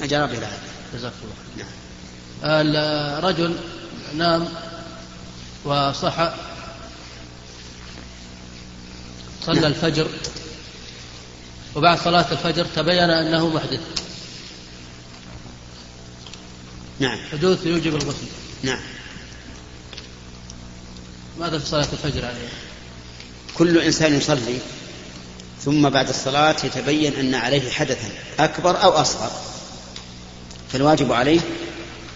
ما 0.00 0.06
جرى 0.06 0.26
به 0.26 0.38
العادة 0.38 0.58
جزاك 0.94 1.12
الله 1.22 1.34
نعم. 1.56 1.68
الرجل 3.18 3.56
نام 4.14 4.48
وصحى. 5.64 6.34
صلى 9.46 9.66
الفجر. 9.66 10.08
وبعد 11.74 11.98
صلاة 11.98 12.32
الفجر 12.32 12.66
تبين 12.76 13.10
أنه 13.10 13.48
محدث. 13.48 13.80
نعم. 17.00 17.18
حدوث 17.32 17.66
يوجب 17.66 17.96
الغسل. 17.96 18.26
نعم. 18.62 18.80
ماذا 21.38 21.58
في 21.58 21.66
صلاة 21.66 21.88
الفجر 21.92 22.24
عليه؟ 22.24 22.48
كل 23.54 23.78
إنسان 23.78 24.14
يصلي 24.14 24.58
ثم 25.64 25.88
بعد 25.88 26.08
الصلاة 26.08 26.56
يتبين 26.64 27.14
أن 27.14 27.34
عليه 27.34 27.70
حدثا 27.70 28.08
أكبر 28.38 28.82
أو 28.82 28.90
أصغر. 28.90 29.30
فالواجب 30.72 31.12
عليه 31.12 31.40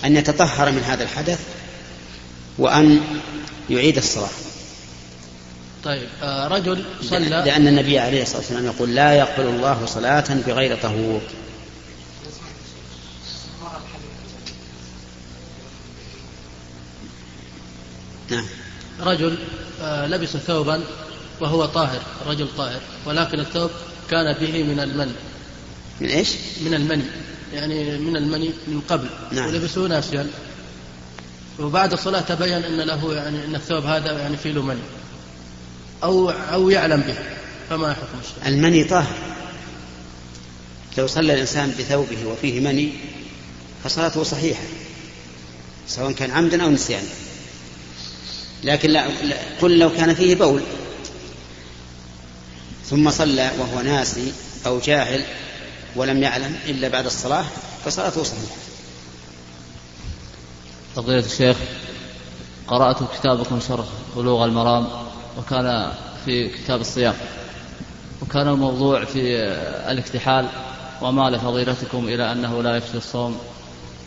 أن 0.04 0.16
يتطهر 0.16 0.70
من 0.70 0.82
هذا 0.82 1.02
الحدث 1.02 1.40
وأن 2.58 3.00
يعيد 3.70 3.96
الصلاة. 3.96 4.28
طيب 5.84 6.08
آه، 6.22 6.48
رجل 6.48 6.84
صلى 7.02 7.28
لأن 7.28 7.68
النبي 7.68 7.98
عليه 7.98 8.22
الصلاة 8.22 8.38
والسلام 8.38 8.66
يقول 8.66 8.94
لا 8.94 9.12
يقبل 9.12 9.46
الله 9.46 9.86
صلاة 9.86 10.24
بغير 10.46 10.76
طهور. 10.82 11.20
نعم. 18.30 18.46
رجل 19.00 19.38
آه، 19.82 20.06
لبس 20.06 20.36
ثوبا 20.36 20.84
وهو 21.40 21.66
طاهر 21.66 22.00
رجل 22.26 22.48
طاهر. 22.56 22.80
ولكن 23.06 23.40
الثوب 23.40 23.70
كان 24.10 24.32
به 24.40 24.62
من 24.62 24.80
المني 24.80 25.12
من 26.00 26.08
إيش؟ 26.08 26.28
من 26.64 26.74
المني 26.74 27.04
يعني 27.54 27.98
من 27.98 28.16
المني 28.16 28.50
من 28.68 28.80
قبل. 28.88 29.08
نعم. 29.32 29.48
ولبسوه 29.48 29.88
ناسيا 29.88 30.26
وبعد 31.60 31.92
الصلاة 31.92 32.20
تبين 32.20 32.64
أن 32.64 32.80
له 32.80 33.14
يعني 33.14 33.44
أن 33.44 33.54
الثوب 33.54 33.84
هذا 33.84 34.18
يعني 34.18 34.36
فيه 34.36 34.50
له 34.52 34.62
مني 34.62 34.80
أو 36.02 36.30
أو 36.30 36.70
يعلم 36.70 37.00
به. 37.00 37.14
فما 37.70 37.92
حكم 37.92 38.18
الشيء 38.22 38.54
المني 38.54 38.84
طاهر. 38.84 39.16
لو 40.98 41.06
صلى 41.06 41.34
الإنسان 41.34 41.74
بثوبه 41.78 42.26
وفيه 42.26 42.60
مني 42.60 42.92
فصلاته 43.84 44.22
صحيحة 44.22 44.62
سواء 45.88 46.12
كان 46.12 46.30
عمدا 46.30 46.62
أو 46.62 46.70
نسيانا. 46.70 47.08
لكن 48.64 48.90
لا- 48.90 49.08
قل 49.60 49.78
لو 49.78 49.90
كان 49.92 50.14
فيه 50.14 50.34
بول. 50.34 50.62
ثم 52.94 53.10
صلى 53.10 53.50
وهو 53.58 53.80
ناسي 53.80 54.32
أو 54.66 54.78
جاهل 54.78 55.24
ولم 55.96 56.22
يعلم 56.22 56.56
إلا 56.66 56.88
بعد 56.88 57.06
الصلاة 57.06 57.44
فصلاته 57.84 58.22
صحيحة. 58.22 58.54
فضيلة 60.96 61.26
الشيخ 61.26 61.56
قرأت 62.68 62.96
كتابكم 63.18 63.60
شرح 63.68 63.86
بلوغ 64.16 64.44
المرام 64.44 64.86
وكان 65.38 65.92
في 66.24 66.48
كتاب 66.48 66.80
الصيام 66.80 67.14
وكان 68.22 68.48
الموضوع 68.48 69.04
في 69.04 69.38
الاكتحال 69.90 70.48
ومال 71.02 71.40
فضيلتكم 71.40 72.08
إلى 72.08 72.32
أنه 72.32 72.62
لا 72.62 72.76
يفشي 72.76 72.96
الصوم 72.96 73.38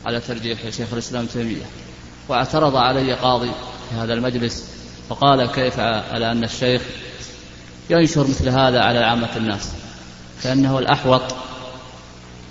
على 0.05 0.19
ترجيح 0.19 0.69
شيخ 0.69 0.93
الإسلام 0.93 1.25
تيمية. 1.25 1.65
واعترض 2.27 2.75
علي 2.75 3.13
قاضي 3.13 3.51
في 3.89 3.95
هذا 3.95 4.13
المجلس 4.13 4.63
فقال 5.09 5.45
كيف 5.45 5.79
على 5.79 6.31
أن 6.31 6.43
الشيخ 6.43 6.81
ينشر 7.89 8.27
مثل 8.27 8.49
هذا 8.49 8.81
على 8.81 8.99
عامة 8.99 9.35
الناس 9.35 9.71
فإنه 10.39 10.79
الأحوط 10.79 11.21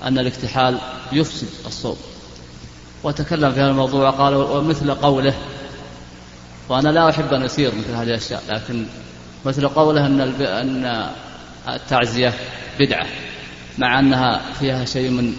أن 0.03 0.19
الاكتحال 0.19 0.79
يفسد 1.13 1.49
الصوم 1.67 1.97
وتكلم 3.03 3.53
في 3.53 3.61
هذا 3.61 3.71
الموضوع 3.71 4.11
قال 4.11 4.35
ومثل 4.35 4.95
قوله 4.95 5.35
وأنا 6.69 6.89
لا 6.89 7.11
أحب 7.11 7.33
أن 7.33 7.43
أثير 7.43 7.75
مثل 7.75 7.91
هذه 7.91 8.09
الأشياء 8.09 8.43
لكن 8.49 8.87
مثل 9.45 9.69
قوله 9.69 10.07
أن 10.07 10.21
أن 10.41 11.11
التعزية 11.69 12.35
بدعة 12.79 13.07
مع 13.79 13.99
أنها 13.99 14.53
فيها 14.53 14.85
شيء 14.85 15.11
من 15.11 15.37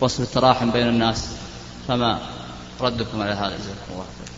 وصف 0.00 0.20
التراحم 0.20 0.70
بين 0.70 0.88
الناس 0.88 1.28
فما 1.88 2.18
ردكم 2.80 3.22
على 3.22 3.32
هذا؟ 3.32 3.56
جزاكم 3.56 3.92
الله 3.92 4.04
خير. 4.04 4.33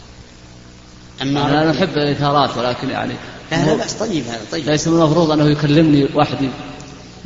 أما 1.23 1.63
أنا 1.63 1.73
نحب 1.73 1.89
الإثارات 1.89 2.57
ولكن 2.57 2.91
يعني 2.91 3.15
لا 3.53 3.67
لا 3.67 3.75
بأس 3.75 3.93
طيب 3.93 4.25
هذا 4.27 4.41
طيب. 4.53 4.67
ليس 4.67 4.89
من 4.89 5.01
المفروض 5.03 5.31
أنه 5.31 5.51
يكلمني 5.51 6.05
وحدي 6.15 6.51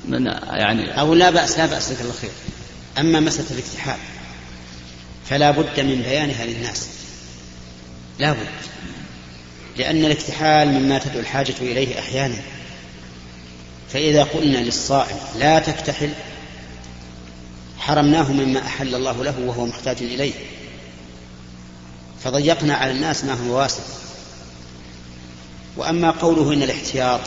من 0.09 0.27
يعني 0.51 1.01
أو 1.01 1.15
لا 1.15 1.31
بأس 1.31 1.59
لا 1.59 1.67
بأس 1.67 1.93
لك 1.93 2.01
الله 2.01 2.13
خير. 2.13 2.31
أما 2.99 3.21
مسألة 3.21 3.51
الاكتحال 3.51 3.97
فلا 5.25 5.51
بد 5.51 5.81
من 5.81 6.03
بيانها 6.03 6.47
للناس. 6.47 6.89
لا 8.19 8.33
بد 8.33 8.47
لأن 9.77 10.05
الاكتحال 10.05 10.69
مما 10.69 10.99
تدعو 10.99 11.21
الحاجة 11.21 11.55
إليه 11.61 11.99
أحيانا. 11.99 12.37
فإذا 13.89 14.23
قلنا 14.23 14.59
للصائم 14.59 15.17
لا 15.39 15.59
تكتحل 15.59 16.11
حرمناه 17.79 18.33
مما 18.33 18.61
أحل 18.61 18.95
الله 18.95 19.25
له 19.25 19.35
وهو 19.47 19.67
محتاج 19.67 19.97
إليه. 20.01 20.33
فضيقنا 22.25 22.75
على 22.75 22.91
الناس 22.93 23.25
ما 23.25 23.35
هو 23.35 23.59
واسع. 23.59 23.83
وأما 25.77 26.11
قوله 26.11 26.53
إن 26.53 26.63
الاحتياط 26.63 27.21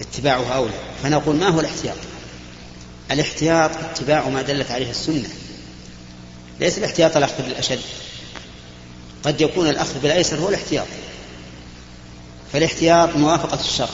اتباعه 0.00 0.56
أولى. 0.56 0.72
فنقول 1.02 1.36
ما 1.36 1.48
هو 1.48 1.60
الاحتياط؟ 1.60 1.96
الاحتياط 3.10 3.70
اتباع 3.76 4.28
ما 4.28 4.42
دلت 4.42 4.70
عليه 4.70 4.90
السنة. 4.90 5.28
ليس 6.60 6.78
الاحتياط 6.78 7.16
الأخذ 7.16 7.42
بالأشد. 7.42 7.80
قد 9.22 9.40
يكون 9.40 9.68
الأخذ 9.68 9.98
بالأيسر 9.98 10.36
هو 10.36 10.48
الاحتياط. 10.48 10.86
فالاحتياط 12.52 13.16
موافقة 13.16 13.60
الشرع. 13.60 13.88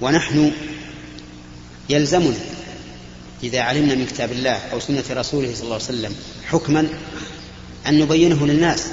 ونحن 0.00 0.52
يلزمنا 1.88 2.38
إذا 3.42 3.60
علمنا 3.60 3.94
من 3.94 4.06
كتاب 4.06 4.32
الله 4.32 4.56
أو 4.72 4.80
سنة 4.80 5.04
رسوله 5.10 5.54
صلى 5.54 5.62
الله 5.62 5.74
عليه 5.74 5.84
وسلم 5.84 6.16
حكما 6.46 6.88
أن 7.86 7.98
نبينه 7.98 8.46
للناس. 8.46 8.86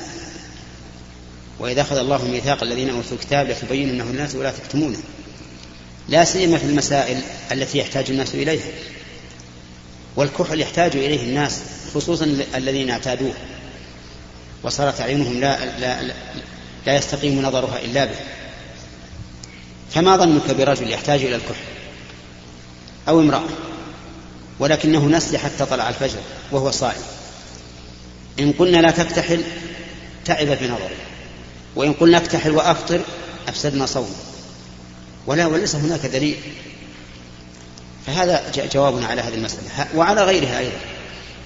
وإذا 1.60 1.82
أخذ 1.82 1.98
الله 1.98 2.26
ميثاق 2.26 2.64
الذين 2.64 2.90
أوتوا 2.90 3.18
الكتاب 3.18 3.50
لتبيننه 3.50 4.04
للناس 4.04 4.36
ولا 4.36 4.52
تكتمونه 4.52 4.98
لا 6.10 6.24
سيما 6.24 6.58
في 6.58 6.66
المسائل 6.66 7.22
التي 7.52 7.78
يحتاج 7.78 8.06
الناس 8.10 8.36
إليها. 8.36 8.72
والكحل 10.16 10.62
يحتاج 10.62 10.96
إليه 10.96 11.24
الناس 11.24 11.62
خصوصا 11.96 12.38
الذين 12.56 12.90
اعتادوه. 12.90 13.34
وصارت 14.64 15.02
أعينهم 15.02 15.40
لا, 15.40 15.80
لا, 15.80 16.02
لا, 16.04 16.14
لا 16.86 16.96
يستقيم 16.96 17.42
نظرها 17.42 17.80
إلا 17.80 18.06
به. 18.06 18.16
فما 19.92 20.18
ظنك 20.18 20.52
برجل 20.52 20.92
يحتاج 20.92 21.22
إلى 21.22 21.36
الكحل؟ 21.36 21.66
أو 23.08 23.20
امرأة. 23.20 23.48
ولكنه 24.60 25.06
نسي 25.06 25.38
حتى 25.38 25.66
طلع 25.66 25.90
الفجر 25.90 26.20
وهو 26.52 26.72
صائم. 26.72 27.02
إن 28.40 28.52
قلنا 28.52 28.78
لا 28.78 28.92
تكتحل 28.92 29.44
تعب 30.26 30.56
في 30.56 30.68
نظره 30.68 30.96
وإن 31.76 31.94
قلنا 31.94 32.18
اكتحل 32.18 32.52
وأفطر 32.52 33.02
أفسدنا 33.48 33.86
صومه 33.86 34.16
ولا 35.28 35.46
وليس 35.46 35.76
هناك 35.76 36.06
دليل. 36.06 36.36
فهذا 38.08 38.52
جوابنا 38.74 39.08
على 39.08 39.22
هذه 39.22 39.34
المسألة. 39.34 39.88
وعلى 39.96 40.24
غيرها 40.24 40.60
أيضا. 40.60 40.78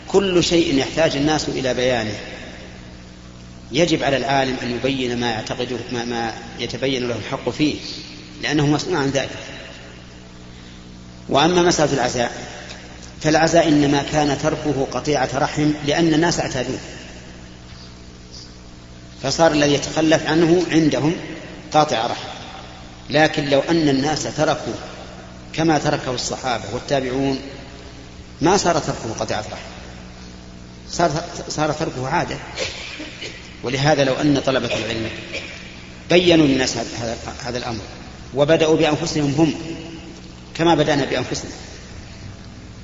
كل 0.07 0.43
شيء 0.43 0.77
يحتاج 0.77 1.15
الناس 1.15 1.49
إلى 1.49 1.73
بيانه. 1.73 2.15
يجب 3.71 4.03
على 4.03 4.17
العالم 4.17 4.55
أن 4.61 4.71
يبين 4.71 5.19
ما 5.19 5.31
يعتقده 5.31 5.77
ما, 5.91 6.05
ما 6.05 6.33
يتبين 6.59 7.07
له 7.07 7.15
الحق 7.15 7.49
فيه 7.49 7.75
لأنه 8.41 8.67
مسؤول 8.67 8.95
عن 8.95 9.09
ذلك. 9.09 9.29
وأما 11.29 11.61
مسألة 11.61 11.93
العزاء 11.93 12.31
فالعزاء 13.21 13.67
إنما 13.67 14.03
كان 14.11 14.37
تركه 14.43 14.87
قطيعة 14.91 15.29
رحم 15.35 15.71
لأن 15.85 16.13
الناس 16.13 16.39
اعتادوه. 16.39 16.79
فصار 19.23 19.51
الذي 19.51 19.73
يتخلف 19.73 20.27
عنه 20.27 20.63
عندهم 20.71 21.15
قاطع 21.73 22.07
رحم. 22.07 22.27
لكن 23.09 23.45
لو 23.45 23.59
أن 23.59 23.89
الناس 23.89 24.23
تركوا 24.23 24.73
كما 25.53 25.77
تركه 25.77 26.11
الصحابة 26.11 26.63
والتابعون 26.73 27.39
ما 28.41 28.57
صار 28.57 28.79
تركه 28.79 29.13
قطيعة 29.19 29.39
رحم. 29.51 29.63
صار, 30.89 31.23
صار 31.49 31.71
تركه 31.71 32.07
عادة. 32.07 32.37
ولهذا 33.63 34.03
لو 34.03 34.13
أن 34.13 34.41
طلبة 34.45 34.77
العلم 34.77 35.09
بينوا 36.09 36.47
للناس 36.47 36.77
هذا, 37.41 37.57
الأمر 37.57 37.81
وبدأوا 38.35 38.77
بأنفسهم 38.77 39.33
هم 39.37 39.53
كما 40.55 40.75
بدأنا 40.75 41.05
بأنفسنا. 41.05 41.51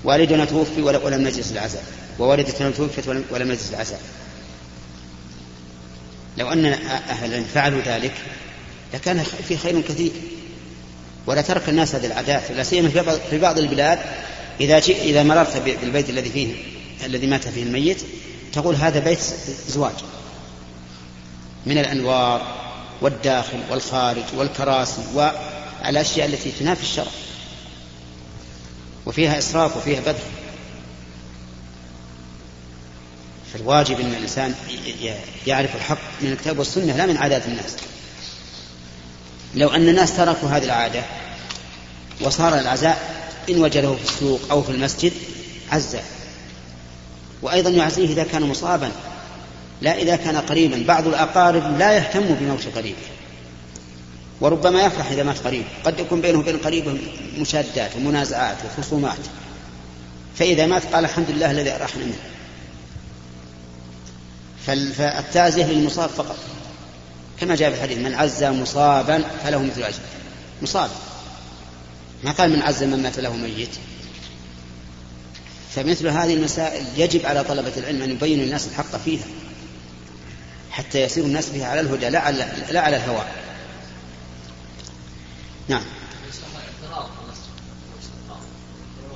والدنا 0.07 0.45
توفي 0.45 0.81
ولم 0.81 1.27
نجلس 1.27 1.51
العزاء. 1.51 1.83
ووالدتنا 2.19 2.71
توفيت 2.71 3.07
ولم 3.07 3.51
نجلس 3.51 3.69
العزاء. 3.69 4.01
لو 6.37 6.51
أن 6.51 6.65
أهلا 6.65 7.43
فعلوا 7.43 7.81
ذلك 7.81 8.13
لكان 8.93 9.23
في 9.47 9.57
خير 9.57 9.81
كثير. 9.81 10.11
ولا 11.25 11.41
ترك 11.41 11.69
الناس 11.69 11.95
هذه 11.95 12.05
العادات 12.05 12.51
لا 12.51 12.63
سيما 12.63 12.89
في 13.29 13.39
بعض 13.39 13.59
البلاد 13.59 13.99
إذا 14.61 14.77
إذا 14.77 15.23
مررت 15.23 15.57
بالبيت 15.57 16.09
الذي 16.09 16.29
فيه 16.29 16.55
الذي 17.05 17.27
مات 17.27 17.47
فيه 17.47 17.63
الميت 17.63 17.97
تقول 18.53 18.75
هذا 18.75 18.99
بيت 18.99 19.19
زواج. 19.67 19.95
من 21.65 21.77
الأنوار 21.77 22.55
والداخل 23.01 23.59
والخارج 23.69 24.23
والكراسي 24.35 25.01
والأشياء 25.15 26.27
التي 26.27 26.51
تنافي 26.59 26.81
الشرع. 26.81 27.11
وفيها 29.07 29.37
إسراف 29.37 29.77
وفيها 29.77 29.99
بذل 29.99 30.15
فالواجب 33.53 33.99
أن 33.99 34.13
الإنسان 34.13 34.53
يعرف 35.47 35.75
الحق 35.75 35.97
من 36.21 36.31
الكتاب 36.31 36.59
والسنة 36.59 36.95
لا 36.97 37.05
من 37.05 37.17
عادات 37.17 37.45
الناس. 37.45 37.75
لو 39.55 39.69
أن 39.69 39.89
الناس 39.89 40.17
تركوا 40.17 40.49
هذه 40.49 40.63
العادة 40.63 41.03
وصار 42.21 42.59
العزاء 42.59 43.27
إن 43.49 43.57
وجده 43.57 43.95
في 43.95 44.03
السوق 44.03 44.41
أو 44.51 44.63
في 44.63 44.71
المسجد 44.71 45.13
عزى. 45.71 45.99
وأيضا 47.41 47.69
يعزيه 47.69 48.07
إذا 48.07 48.23
كان 48.23 48.43
مصابا 48.43 48.91
لا 49.81 49.97
إذا 49.97 50.15
كان 50.15 50.37
قريبا. 50.37 50.83
بعض 50.87 51.07
الأقارب 51.07 51.77
لا 51.79 51.93
يهتم 51.93 52.35
بموت 52.35 52.67
قريبه 52.75 52.97
وربما 54.41 54.81
يفرح 54.81 55.11
إذا 55.11 55.23
مات 55.23 55.39
قريب. 55.39 55.63
قد 55.83 55.99
يكون 55.99 56.21
بينه 56.21 56.39
وبين 56.39 56.57
قريبه 56.57 56.99
مشادات 57.37 57.95
ومنازعات 57.95 58.57
وخصومات. 58.65 59.17
فإذا 60.35 60.65
مات 60.65 60.85
قال 60.93 61.05
الحمد 61.05 61.29
لله 61.29 61.51
الذي 61.51 61.71
أرحنا 61.71 62.03
منه 62.03 62.17
فالتعزية 64.97 65.65
للمصاب 65.65 66.09
فقط. 66.09 66.37
كما 67.39 67.55
جاء 67.55 67.69
في 67.69 67.75
الحديث 67.75 67.97
من 67.97 68.13
عزى 68.13 68.49
مصابا 68.49 69.23
فله 69.43 69.63
مثل 69.63 69.83
أجر 69.83 69.99
مصاب. 70.61 70.89
ما 72.23 72.31
قال 72.31 72.51
من 72.51 72.61
عزى 72.61 72.85
من 72.85 73.03
مات 73.03 73.19
له 73.19 73.33
ميت. 73.33 73.69
فمثل 75.75 76.07
هذه 76.07 76.33
المسائل 76.33 76.85
يجب 76.97 77.25
على 77.25 77.43
طلبة 77.43 77.71
العلم 77.77 78.01
أن 78.01 78.11
يبينوا 78.11 78.45
الناس 78.45 78.67
الحق 78.67 78.97
فيها. 79.05 79.25
حتى 80.71 81.01
يسير 81.01 81.23
الناس 81.23 81.49
بها 81.49 81.65
على 81.65 81.79
الهدى 81.79 82.09
لا 82.09 82.19
على, 82.19 82.47
لا 82.71 82.81
على 82.81 82.97
الهوى. 82.97 83.25
نعم. 85.67 85.83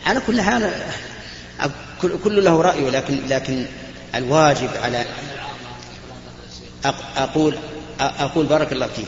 على 0.05 0.19
كل 0.27 0.41
حال 0.41 0.73
كل 2.23 2.43
له 2.43 2.61
رأي 2.61 2.89
لكن 2.89 3.27
لكن 3.27 3.65
الواجب 4.15 4.69
على 4.83 5.05
أقول 7.17 7.57
أقول 7.99 8.45
بارك 8.45 8.71
الله 8.71 8.87
فيك 8.87 9.07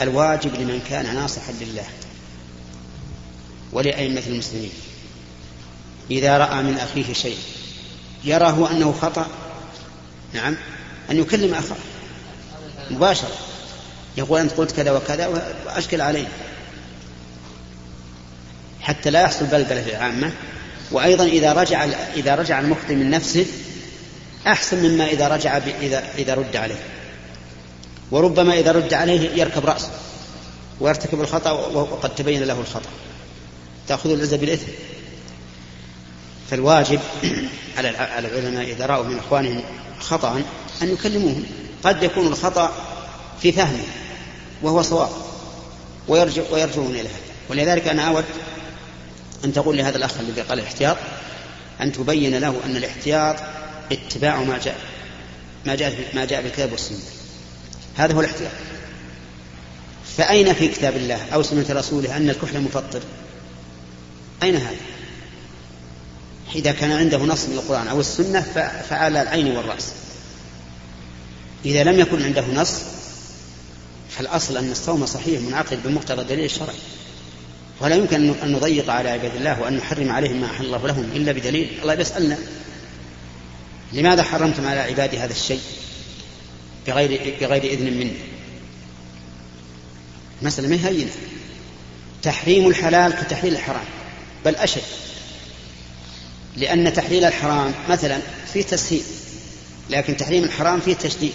الواجب 0.00 0.54
لمن 0.54 0.80
كان 0.88 1.14
ناصحا 1.14 1.52
لله 1.52 1.86
ولأئمة 3.72 4.22
المسلمين. 4.26 4.72
إذا 6.10 6.38
رأى 6.38 6.62
من 6.62 6.78
أخيه 6.78 7.12
شيء 7.12 7.38
يراه 8.24 8.70
أنه 8.70 8.94
خطأ 9.02 9.26
نعم 10.32 10.56
أن 11.10 11.18
يكلم 11.18 11.54
أخاه 11.54 11.76
مباشرة 12.90 13.36
يقول 14.16 14.40
أنت 14.40 14.52
قلت 14.52 14.72
كذا 14.72 14.92
وكذا 14.92 15.26
وأشكل 15.66 16.00
عليه. 16.00 16.26
حتى 18.84 19.10
لا 19.10 19.20
يحصل 19.22 19.46
بلبلة 19.46 19.82
في 19.82 19.90
العامة 19.90 20.32
وأيضا 20.90 21.24
إذا 21.24 21.52
رجع 21.52 21.84
إذا 22.16 22.34
رجع 22.34 22.60
المخطئ 22.60 22.94
من 22.94 23.10
نفسه 23.10 23.46
أحسن 24.46 24.82
مما 24.82 25.06
إذا 25.06 25.28
رجع 25.28 25.56
إذا 25.56 26.04
إذا 26.18 26.34
رد 26.34 26.56
عليه. 26.56 26.78
وربما 28.10 28.58
إذا 28.58 28.72
رد 28.72 28.94
عليه 28.94 29.30
يركب 29.30 29.66
رأسه 29.66 29.90
ويرتكب 30.80 31.20
الخطأ 31.20 31.50
وقد 31.50 32.14
تبين 32.14 32.42
له 32.42 32.60
الخطأ. 32.60 32.90
تأخذ 33.88 34.10
العزة 34.10 34.36
بالإثم. 34.36 34.66
فالواجب 36.50 37.00
على 37.78 37.94
العلماء 38.18 38.64
إذا 38.64 38.86
رأوا 38.86 39.04
من 39.04 39.18
إخوانهم 39.18 39.62
خطأ 40.00 40.42
أن 40.82 40.92
يكلموهم. 40.92 41.44
قد 41.84 42.02
يكون 42.02 42.26
الخطأ 42.26 42.72
في 43.42 43.52
فهمه 43.52 43.84
وهو 44.62 44.82
صواب. 44.82 45.10
ويرجع 46.08 46.42
ويرجعون 46.50 46.90
إلى 46.90 47.00
هذا. 47.00 47.24
ولذلك 47.48 47.88
أنا 47.88 48.08
أود 48.08 48.24
أن 49.44 49.52
تقول 49.52 49.76
لهذا 49.76 49.96
الأخ 49.96 50.20
الذي 50.20 50.40
قال 50.40 50.58
الاحتياط 50.58 50.96
أن 51.80 51.92
تبين 51.92 52.38
له 52.38 52.60
أن 52.64 52.76
الاحتياط 52.76 53.36
اتباع 53.92 54.42
ما 54.42 54.58
جاء 54.58 54.78
ما 55.66 55.74
جاء 55.74 56.10
ما 56.14 56.24
جاء 56.24 56.42
بالكتاب 56.42 56.72
والسنة. 56.72 56.98
هذا 57.96 58.14
هو 58.14 58.20
الاحتياط. 58.20 58.50
فأين 60.16 60.54
في 60.54 60.68
كتاب 60.68 60.96
الله 60.96 61.34
أو 61.34 61.42
سنة 61.42 61.66
رسوله 61.70 62.16
أن 62.16 62.30
الكحل 62.30 62.60
مفطر؟ 62.60 63.02
أين 64.42 64.56
هذا؟ 64.56 64.76
إذا 66.54 66.72
كان 66.72 66.92
عنده 66.92 67.18
نص 67.18 67.44
من 67.44 67.54
القرآن 67.54 67.88
أو 67.88 68.00
السنة 68.00 68.40
فعلى 68.90 69.22
العين 69.22 69.56
والرأس. 69.56 69.92
إذا 71.64 71.84
لم 71.84 72.00
يكن 72.00 72.22
عنده 72.22 72.44
نص 72.54 72.74
فالأصل 74.10 74.56
أن 74.56 74.70
الصوم 74.70 75.06
صحيح 75.06 75.40
منعقد 75.40 75.82
بمقتضى 75.84 76.22
الدليل 76.22 76.44
الشرعي 76.44 76.76
ولا 77.80 77.94
يمكن 77.94 78.34
أن 78.42 78.52
نضيق 78.52 78.90
على 78.90 79.08
عباد 79.08 79.36
الله 79.36 79.60
وأن 79.60 79.76
نحرم 79.76 80.10
عليهم 80.12 80.40
ما 80.40 80.46
أحل 80.46 80.64
الله 80.64 80.86
لهم 80.86 81.10
إلا 81.14 81.32
بدليل. 81.32 81.78
الله 81.82 81.94
يسألنا 81.94 82.38
لماذا 83.92 84.22
حرمتم 84.22 84.66
على 84.66 84.80
عبادي 84.80 85.18
هذا 85.18 85.32
الشيء 85.32 85.60
بغير 86.86 87.36
بغير 87.40 87.64
إذن 87.64 87.84
مني؟ 87.84 88.12
مسألة 90.42 90.68
ما 90.68 90.88
هينة. 90.88 91.10
تحريم 92.22 92.68
الحلال 92.68 93.12
كتحليل 93.12 93.52
الحرام 93.52 93.84
بل 94.44 94.56
أشد. 94.56 94.82
لأن 96.56 96.92
تحليل 96.92 97.24
الحرام 97.24 97.72
مثلا 97.88 98.18
فيه 98.52 98.62
تسهيل 98.62 99.02
لكن 99.90 100.16
تحريم 100.16 100.44
الحرام 100.44 100.80
فيه 100.80 100.94
تشديد. 100.94 101.32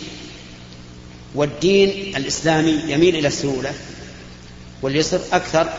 والدين 1.36 2.16
الإسلامي 2.16 2.72
يميل 2.88 3.16
إلى 3.16 3.28
السهولة 3.28 3.74
واليسر 4.82 5.22
أكثر 5.32 5.70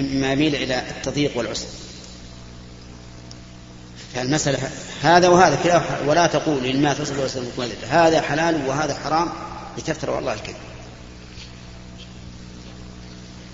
مما 0.00 0.32
يميل 0.32 0.54
إلى 0.54 0.90
التضييق 0.90 1.36
والعسر. 1.36 1.66
فالمسألة 4.14 4.70
هذا 5.02 5.28
وهذا 5.28 5.58
كلا 5.62 6.00
ولا 6.06 6.26
تقول 6.26 6.62
لما 6.62 6.94
تصل 6.94 7.18
وسلم. 7.18 7.52
هذا 7.88 8.22
حلال 8.22 8.66
وهذا 8.66 8.94
حرام 8.94 9.28
لتفتروا 9.78 10.18
الله 10.18 10.32
الكذب. 10.32 10.56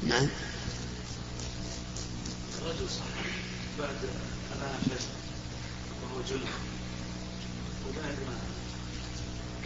نعم. 0.02 0.28
الرجل 2.62 2.86
بعد 3.78 3.96
وهو 6.02 6.20
وبعد 7.88 8.16
ما 8.26 8.36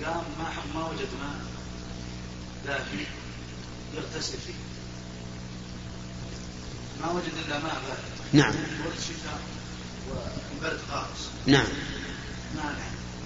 قام 0.07 0.25
ما 0.39 0.51
ما 0.75 0.89
وجد 0.89 1.09
ماء 1.21 1.37
دافي 2.67 3.07
يغتسل 3.95 4.39
فيه. 4.47 4.84
ما 7.03 7.11
وجد 7.13 7.33
إلا 7.47 7.59
ماء 7.59 7.73
بارد. 7.73 7.99
نعم. 8.33 8.55
ورد 8.55 8.95
شتاء 9.01 9.39
والبرد 10.11 10.81
خالص. 10.91 11.29
نعم. 11.47 11.67
ما 12.57 12.75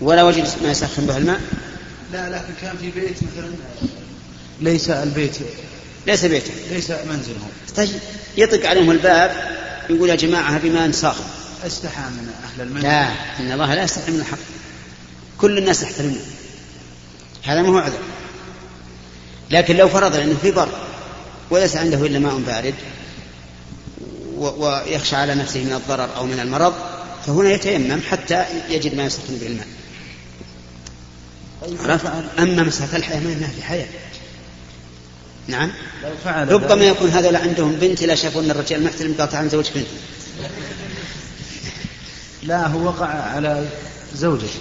ولا 0.01 0.23
وجد 0.23 0.49
ما 0.63 0.71
يسخن 0.71 1.07
به 1.07 1.17
الماء؟ 1.17 1.41
لا 2.13 2.29
لكن 2.31 2.55
كان 2.61 2.77
في 2.77 2.91
بيت 2.91 3.17
مثلا. 3.23 3.51
ليس 4.61 4.91
البيت. 4.91 5.37
ليس 6.07 6.25
بيته. 6.25 6.53
ليس 6.71 6.91
منزلهم 6.91 7.49
طيب 7.77 7.91
يطق 8.37 8.69
عليهم 8.69 8.91
الباب 8.91 9.59
يقول 9.91 10.09
يا 10.09 10.15
جماعة 10.15 10.59
بماء 10.59 10.91
ساخن. 10.91 11.25
استحى 11.67 12.03
من 12.03 12.33
أهل 12.45 12.61
المنزل. 12.61 12.89
لا 12.89 13.09
إن 13.41 13.53
الله 13.53 13.75
لا 13.75 13.83
يستحي 13.83 14.13
من 14.13 14.21
الحق. 14.21 14.39
كل 15.39 15.59
الناس 15.59 15.83
يحترمون. 15.83 16.21
هذا 17.45 17.63
ما 17.63 17.69
هو 17.69 17.79
عذر. 17.79 17.99
لكن 19.51 19.77
لو 19.77 19.89
فرض 19.89 20.17
أنه 20.17 20.37
في 20.43 20.51
بر 20.51 20.69
وليس 21.51 21.77
عنده 21.77 22.07
إلا 22.07 22.19
ماء 22.19 22.39
بارد 22.39 22.75
ويخشى 24.39 25.17
على 25.17 25.35
نفسه 25.35 25.65
من 25.65 25.73
الضرر 25.73 26.17
أو 26.17 26.27
من 26.27 26.41
المرض 26.41 26.75
فهنا 27.27 27.51
يتيمم 27.51 28.01
حتى 28.11 28.45
يجد 28.69 28.95
ما 28.95 29.05
يسخن 29.05 29.37
به 29.41 29.47
الماء 29.47 29.67
أما 32.39 32.63
مسألة 32.63 32.97
الحياة 32.97 33.21
ما 33.21 33.49
في 33.57 33.63
حياة. 33.63 33.87
نعم. 35.49 35.71
لو 36.03 36.11
فعل 36.25 36.53
ربما 36.53 36.85
يكون 36.85 37.11
هذول 37.11 37.37
عندهم 37.37 37.73
بنت 37.73 38.03
لا 38.03 38.15
شافوا 38.15 38.43
أن 38.43 38.51
الرجال 38.51 38.85
محترم 38.85 39.15
قاطع 39.19 39.39
عن 39.39 39.49
زوج 39.49 39.67
بنت. 39.75 39.87
لا 42.43 42.67
هو 42.67 42.85
وقع 42.85 43.07
على 43.07 43.69
زوجته. 44.15 44.61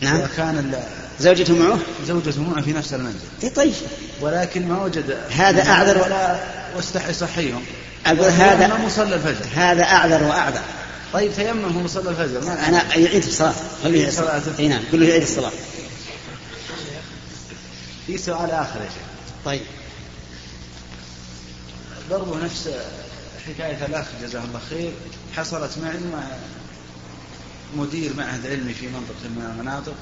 نعم. 0.00 0.20
وكان 0.20 0.82
زوجته 1.20 1.54
معه؟ 1.54 1.78
زوجته 2.06 2.42
معه 2.42 2.62
في 2.62 2.72
نفس 2.72 2.94
المنزل. 2.94 3.18
اي 3.42 3.50
طيب. 3.50 3.74
ولكن 4.20 4.68
ما 4.68 4.82
وجد 4.82 5.18
هذا 5.30 5.62
أعذر 5.62 5.98
ولا 5.98 6.40
واستحي 6.76 7.12
صحيهم. 7.12 7.62
أقول 8.06 8.30
هذا 8.30 8.66
ما 8.66 8.86
مصلى 8.86 9.14
الفجر. 9.14 9.46
هذا 9.54 9.82
أعذر 9.82 10.22
وأعذر. 10.22 10.62
طيب 11.12 11.32
تيمم 11.32 11.76
هو 11.76 11.82
مصلى 11.82 12.10
الفجر. 12.10 12.44
ما 12.44 12.68
أنا 12.68 12.96
يعيد 12.96 13.24
الصلاة. 13.24 13.54
خليه 13.82 13.98
يعيد 13.98 14.08
الصلاة. 14.08 14.42
إي 14.58 14.68
نعم 14.68 14.82
قل 14.92 15.00
له 15.00 15.06
يعيد 15.06 15.22
الصلاة. 15.22 15.52
في 18.06 18.18
سؤال 18.18 18.50
آخر 18.50 18.80
يا 18.80 18.88
شيخ. 18.88 19.04
طيب. 19.44 19.62
برضو 22.10 22.34
نفس 22.38 22.68
حكاية 23.46 23.86
الأخ 23.86 24.06
جزاه 24.22 24.44
الله 24.44 24.60
خير. 24.70 24.92
حصلت 25.36 25.70
معي 25.82 25.96
مع 26.12 26.22
مدير 27.76 28.12
معهد 28.16 28.46
علمي 28.46 28.74
في 28.74 28.86
منطقة 28.86 29.28
من 29.36 29.50
المناطق. 29.52 29.94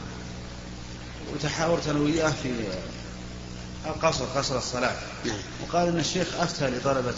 وتحاورت 1.34 1.88
أنا 1.88 1.98
وياه 1.98 2.32
في 2.42 2.50
القصر 3.86 4.24
قصر 4.24 4.58
الصلاة. 4.58 4.96
نعم. 5.24 5.38
وقال 5.62 5.88
أن 5.88 5.98
الشيخ 5.98 6.26
أفتى 6.38 6.70
لطلبة 6.70 7.14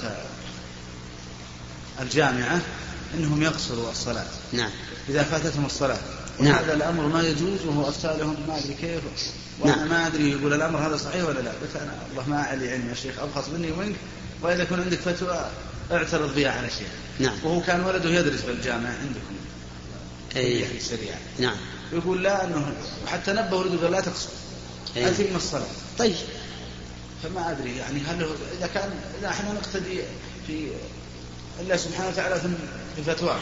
الجامعة 2.01 2.61
أنهم 3.15 3.43
يقصروا 3.43 3.91
الصلاة. 3.91 4.27
نعم. 4.53 4.71
إذا 5.09 5.23
فاتتهم 5.23 5.67
الصلاة. 5.67 5.99
نعم. 6.41 6.55
وهذا 6.55 6.75
الأمر 6.75 7.07
ما 7.07 7.23
يجوز 7.23 7.67
وهو 7.67 7.89
أفتى 7.89 8.17
لهم 8.19 8.37
ما 8.49 8.59
أدري 8.59 8.75
كيف. 8.75 9.01
وأنا 9.61 9.77
نعم. 9.77 9.89
ما 9.89 10.07
أدري 10.07 10.31
يقول 10.31 10.53
الأمر 10.53 10.79
هذا 10.79 10.97
صحيح 10.97 11.25
ولا 11.25 11.41
لا. 11.41 11.51
قلت 11.51 11.77
أنا 11.77 11.93
والله 12.09 12.31
ما 12.31 12.43
علي 12.43 12.73
علم 12.73 12.89
يا 12.89 12.95
شيخ 12.95 13.19
أبخص 13.19 13.49
مني 13.49 13.73
ومنك. 13.73 13.97
وإذا 14.43 14.63
يكون 14.63 14.81
عندك 14.81 14.99
فتوى 14.99 15.51
اعترض 15.93 16.35
بها 16.35 16.51
على 16.51 16.67
الشيخ 16.67 16.89
نعم. 17.19 17.35
وهو 17.45 17.61
كان 17.61 17.85
ولده 17.85 18.11
يدرس 18.11 18.41
بالجامعة 18.41 18.91
عندكم. 18.91 19.35
أي. 20.37 20.65
في 20.65 20.77
الشريعة 20.77 21.19
نعم. 21.39 21.57
يقول 21.93 22.23
لا 22.23 22.45
أنه 22.45 22.75
وحتى 23.05 23.33
نبه 23.33 23.57
ولده 23.57 23.83
قال 23.83 23.93
لا 23.93 24.01
تقصر 24.01 24.29
أي. 24.97 25.09
أتم 25.09 25.37
الصلاة 25.37 25.67
طيب. 25.99 26.15
فما 27.23 27.51
أدري 27.51 27.77
يعني 27.77 28.01
هل 28.01 28.27
إذا 28.59 28.67
كان 28.67 28.91
إذا 29.21 29.29
إحنا 29.29 29.53
نقتدي 29.53 30.01
في 30.47 30.69
الله 31.61 31.77
سبحانه 31.77 32.09
وتعالى 32.09 32.41
في 32.97 33.03
فتواه 33.03 33.39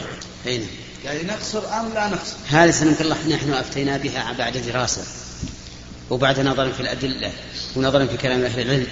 أي 0.46 0.58
نعم. 0.58 0.68
يعني 1.04 1.22
نقصر 1.22 1.80
أم 1.80 1.92
لا 1.94 2.08
نقصر؟ 2.08 2.36
هذه 2.48 2.70
سنة 2.70 2.96
الله 3.00 3.28
نحن 3.28 3.52
أفتينا 3.52 3.96
بها 3.96 4.32
بعد 4.38 4.56
دراسة 4.56 5.02
وبعد 6.10 6.40
نظر 6.40 6.72
في 6.72 6.80
الأدلة 6.80 7.32
ونظر 7.76 8.06
في 8.06 8.16
كلام 8.16 8.44
أهل 8.44 8.60
العلم. 8.60 8.86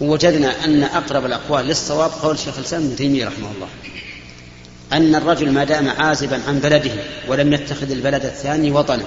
ووجدنا 0.00 0.64
أن 0.64 0.82
أقرب 0.82 1.24
الأقوال 1.24 1.66
للصواب 1.66 2.10
قول 2.10 2.38
شيخ 2.38 2.58
الإسلام 2.58 2.82
ابن 2.82 2.96
تيمية 2.96 3.26
رحمه 3.26 3.50
الله. 3.54 3.68
أن 4.92 5.14
الرجل 5.14 5.50
ما 5.50 5.64
دام 5.64 5.88
عازبا 5.88 6.42
عن 6.48 6.58
بلده 6.58 6.92
ولم 7.28 7.52
يتخذ 7.52 7.90
البلد 7.90 8.24
الثاني 8.24 8.70
وطنا 8.70 9.06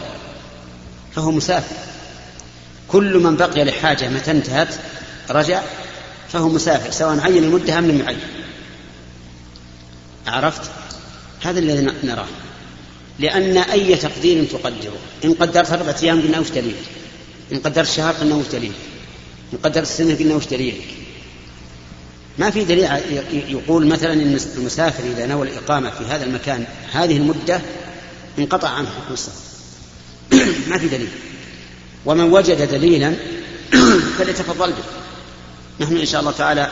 فهو 1.15 1.31
مسافر. 1.31 1.75
كل 2.87 3.17
من 3.17 3.35
بقي 3.35 3.63
لحاجة 3.63 4.09
متى 4.09 4.31
انتهت 4.31 4.75
رجع 5.29 5.61
فهو 6.29 6.49
مسافر 6.49 6.91
سواء 6.91 7.19
عين 7.19 7.43
المدة 7.43 7.79
أم 7.79 7.85
لم 7.85 7.99
يعين. 7.99 8.19
عرفت؟ 10.27 10.71
هذا 11.41 11.59
الذي 11.59 11.87
نراه. 12.03 12.27
لأن 13.19 13.57
أي 13.57 13.95
تقدير 13.95 14.45
تقدره؟ 14.45 14.97
إن 15.25 15.33
قدرت 15.33 15.71
أربعة 15.71 15.95
أيام 16.03 16.21
قلنا 16.21 16.39
وش 16.39 16.49
دليل؟ 16.49 16.75
إن 17.51 17.59
قدرت 17.59 17.87
شهر 17.87 18.13
قلنا 18.13 18.35
وش 18.35 18.47
دليل؟ 18.47 18.73
إن 19.53 19.57
قدرت 19.63 19.87
السنة 19.87 20.15
قلنا 20.15 20.35
وش 20.35 20.47
دليلك 20.47 20.87
ما 22.39 22.49
في 22.49 22.63
دليل 22.63 22.87
يقول 23.31 23.87
مثلا 23.87 24.13
إن 24.13 24.39
المسافر 24.57 25.03
إذا 25.03 25.25
نوى 25.25 25.47
الإقامة 25.47 25.89
في 25.89 26.05
هذا 26.05 26.25
المكان 26.25 26.65
هذه 26.91 27.17
المدة 27.17 27.61
انقطع 28.39 28.69
عنه 28.69 28.89
حكم 28.89 29.13
السفر 29.13 29.49
ما 30.69 30.77
في 30.77 30.87
دليل. 30.87 31.09
ومن 32.05 32.23
وجد 32.23 32.71
دليلا 32.71 33.15
فليتفضل 34.17 34.71
به. 34.71 34.83
نحن 35.79 35.97
إن 35.97 36.05
شاء 36.05 36.21
الله 36.21 36.31
تعالى 36.31 36.71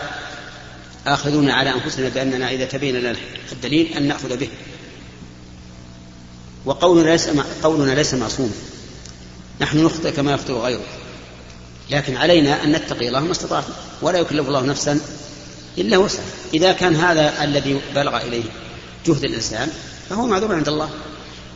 آخذون 1.07 1.49
على 1.49 1.73
أنفسنا 1.73 2.09
بأننا 2.09 2.51
إذا 2.51 2.65
تبين 2.65 2.95
لنا 2.95 3.15
الدليل 3.51 3.93
أن 3.97 4.07
نأخذ 4.07 4.37
به. 4.37 4.49
وقولنا 6.65 7.09
ليس 7.09 7.29
قولنا 7.63 7.91
ليس 7.91 8.13
معصوم 8.13 8.53
نحن 9.61 9.85
نخطئ 9.85 10.11
كما 10.11 10.31
يخطئ 10.31 10.53
غيره. 10.53 10.85
لكن 11.89 12.17
علينا 12.17 12.63
أن 12.63 12.71
نتقي. 12.71 13.07
الله 13.07 13.19
ما 13.19 13.31
استطعنا 13.31 13.65
ولا 14.01 14.19
يكلف 14.19 14.47
الله 14.47 14.61
نفسا 14.61 14.99
إلا 15.77 15.97
وسعها 15.97 16.25
إذا 16.53 16.71
كان 16.71 16.95
هذا 16.95 17.43
الذي 17.43 17.81
بلغ 17.95 18.17
إليه 18.17 18.43
جهد 19.05 19.23
الإنسان 19.23 19.71
فهو 20.09 20.27
معذور 20.27 20.55
عند 20.55 20.67
الله. 20.67 20.89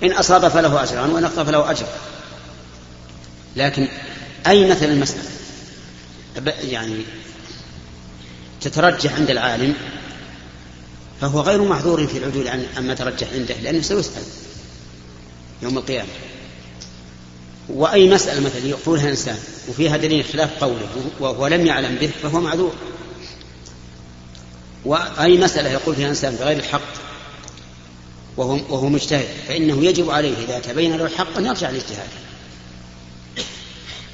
إن 0.03 0.11
أصاب 0.11 0.47
فله 0.47 0.83
أجران 0.83 1.09
وإن 1.09 1.23
أخطأ 1.23 1.43
فله 1.43 1.71
أجر. 1.71 1.85
لكن 3.55 3.87
أي 4.47 4.69
مثل 4.69 4.85
المسألة؟ 4.85 5.23
يعني 6.61 7.01
تترجح 8.61 9.13
عند 9.13 9.29
العالم 9.29 9.73
فهو 11.21 11.41
غير 11.41 11.61
معذور 11.61 12.07
في 12.07 12.17
العدول 12.17 12.47
عن 12.47 12.65
عما 12.77 12.93
ترجح 12.93 13.27
عنده 13.33 13.55
لأنه 13.55 13.81
سيسأل 13.81 14.23
يوم 15.61 15.77
القيامة. 15.77 16.09
وأي 17.69 18.09
مسألة 18.09 18.41
مثلا 18.41 18.65
يقولها 18.65 19.09
إنسان 19.09 19.37
وفيها 19.69 19.97
دليل 19.97 20.25
خلاف 20.25 20.63
قوله 20.63 20.89
وهو 21.19 21.47
لم 21.47 21.65
يعلم 21.65 21.95
به 21.95 22.11
فهو 22.23 22.41
معذور. 22.41 22.73
وأي 24.85 25.37
مسألة 25.37 25.69
يقول 25.69 25.95
فيها 25.95 26.09
إنسان 26.09 26.35
بغير 26.35 26.57
الحق 26.57 26.81
وهو, 28.37 28.59
وهو 28.69 28.89
مجتهد 28.89 29.27
فإنه 29.47 29.85
يجب 29.85 30.09
عليه 30.09 30.37
إذا 30.45 30.59
تبين 30.59 30.97
له 30.97 31.05
الحق 31.05 31.37
أن 31.37 31.45
يرجع 31.45 31.69
لاجتهاده 31.69 32.09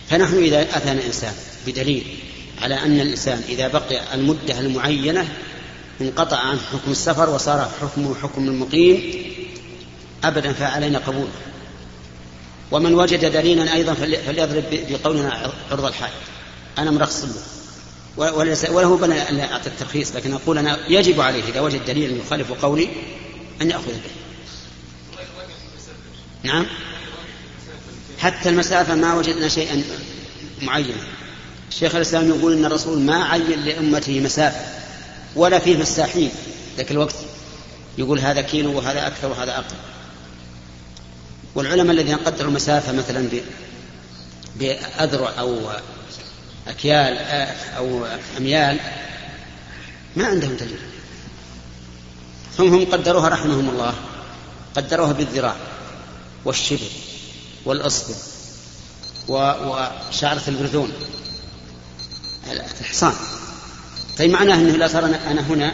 فنحن 0.10 0.38
إذا 0.38 0.62
أتانا 0.62 1.06
إنسان 1.06 1.34
بدليل 1.68 2.04
على 2.62 2.76
أن 2.76 3.00
الإنسان 3.00 3.42
إذا 3.50 3.68
بقي 3.68 4.14
المدة 4.14 4.60
المعينة 4.60 5.28
انقطع 6.02 6.38
عن 6.38 6.60
حكم 6.60 6.92
السفر 6.92 7.30
وصار 7.30 7.72
حكمه 7.82 8.16
حكم 8.16 8.48
المقيم 8.48 9.24
أبدا 10.24 10.54
فعلينا 10.54 11.00
قبوله 11.00 11.32
ومن 12.72 12.94
وجد 12.94 13.32
دليلا 13.32 13.74
أيضا 13.74 13.94
فليضرب 13.94 14.64
بقولنا 14.72 15.52
عرض 15.72 15.86
الحائط. 15.86 16.14
أنا 16.78 16.92
مرخص 16.92 17.24
له. 17.24 17.34
وله 18.18 18.98
بنى 18.98 19.30
أن 19.30 19.40
أعطي 19.40 19.68
الترخيص 19.68 20.16
لكن 20.16 20.34
أقول 20.34 20.58
أنا 20.58 20.80
يجب 20.88 21.22
عليه 21.22 21.44
إذا 21.44 21.62
وجد 21.62 21.86
دليلا 21.86 22.18
يخالف 22.18 22.52
قولي 22.52 22.90
أن 23.62 23.72
يأخذ 23.72 23.92
به. 23.92 24.12
نعم؟ 26.44 26.66
حتى 28.20 28.50
المسافة 28.50 28.96
ما 28.96 29.14
وجدنا 29.14 29.48
شيئا 29.48 29.84
معينا. 30.62 31.02
شيخ 31.70 31.96
الإسلام 31.96 32.30
يقول 32.30 32.54
أن 32.54 32.66
الرسول 32.66 33.00
ما 33.00 33.26
عين 33.26 33.60
لأمته 33.66 34.20
مسافة 34.20 34.60
ولا 35.36 35.60
فيه 35.60 35.78
مساحين 35.78 36.32
ذاك 36.78 36.92
الوقت 36.92 37.16
يقول 37.98 38.20
هذا 38.20 38.42
كيلو 38.42 38.78
وهذا 38.78 39.08
أكثر 39.08 39.28
وهذا 39.28 39.52
أقل. 39.52 39.76
والعلماء 41.56 41.92
الذين 41.92 42.16
قدروا 42.16 42.50
المسافة 42.50 42.92
مثلا 42.92 43.30
بأذرع 44.56 45.40
أو 45.40 45.60
أكيال 46.68 47.18
أو 47.78 48.06
أميال 48.38 48.80
ما 50.16 50.26
عندهم 50.26 50.56
دليل. 50.56 50.80
ثم 52.58 52.74
هم 52.74 52.86
قدروها 52.86 53.30
رحمهم 53.30 53.70
الله 53.70 53.94
قدروها 54.76 55.12
بالذراع 55.12 55.56
والشبر 56.46 56.90
والأصبع 57.66 58.16
وشعرة 59.28 60.42
البرذون 60.48 60.92
الحصان 62.82 63.14
طيب 64.18 64.32
معناه 64.32 64.56
إنه 64.56 64.78
لا 64.78 64.88
صار 64.88 65.06
أنا 65.06 65.42
هنا 65.42 65.74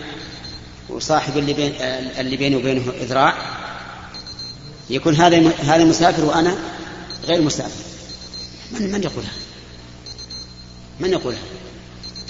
وصاحب 0.90 1.38
اللي 1.38 1.54
بين 1.54 1.74
اللي 2.20 2.38
بيني 2.38 2.56
وبينه 2.56 2.94
إذراع. 3.02 3.36
يكون 4.90 5.16
هذا 5.16 5.52
هذا 5.60 5.84
مسافر 5.84 6.26
وأنا 6.26 6.56
غير 7.26 7.42
مسافر. 7.42 7.84
من 8.72 8.92
من 8.92 9.04
يقولها؟ 9.04 9.32
من 11.00 11.12
يقولها؟ 11.12 11.42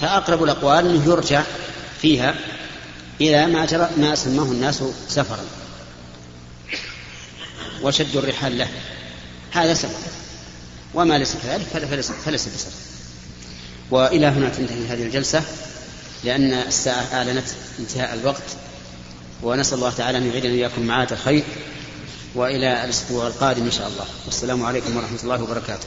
فأقرب 0.00 0.44
الأقوال 0.44 0.86
أنه 0.86 1.04
يرجع 1.06 1.42
فيها 2.02 2.34
إلى 3.20 3.46
ما 3.46 3.66
جرى 3.66 3.90
ما 3.96 4.14
سماه 4.14 4.44
الناس 4.44 4.82
سفرا. 5.08 5.44
وشدوا 7.82 8.22
الرحال 8.22 8.58
له. 8.58 8.68
هذا 9.50 9.74
سفر. 9.74 10.10
وما 10.94 11.18
ليس 11.18 11.36
كذلك؟ 11.42 11.66
فليس 11.66 12.12
فليس 12.12 12.48
بسفر. 12.48 12.70
وإلى 13.90 14.26
هنا 14.26 14.48
تنتهي 14.48 14.86
هذه 14.86 15.02
الجلسة 15.02 15.42
لأن 16.24 16.52
الساعة 16.52 17.06
أعلنت 17.12 17.46
انتهاء 17.78 18.14
الوقت 18.14 18.42
ونسأل 19.42 19.78
الله 19.78 19.90
تعالى 19.90 20.18
أن 20.18 20.26
يعيدنا 20.26 20.52
اياكم 20.52 20.82
معاد 20.82 21.12
الخير 21.12 21.44
وإلى 22.34 22.84
الأسبوع 22.84 23.26
القادم 23.26 23.64
إن 23.64 23.70
شاء 23.70 23.88
الله. 23.88 24.04
والسلام 24.26 24.62
عليكم 24.64 24.96
ورحمة 24.96 25.18
الله 25.22 25.42
وبركاته. 25.42 25.86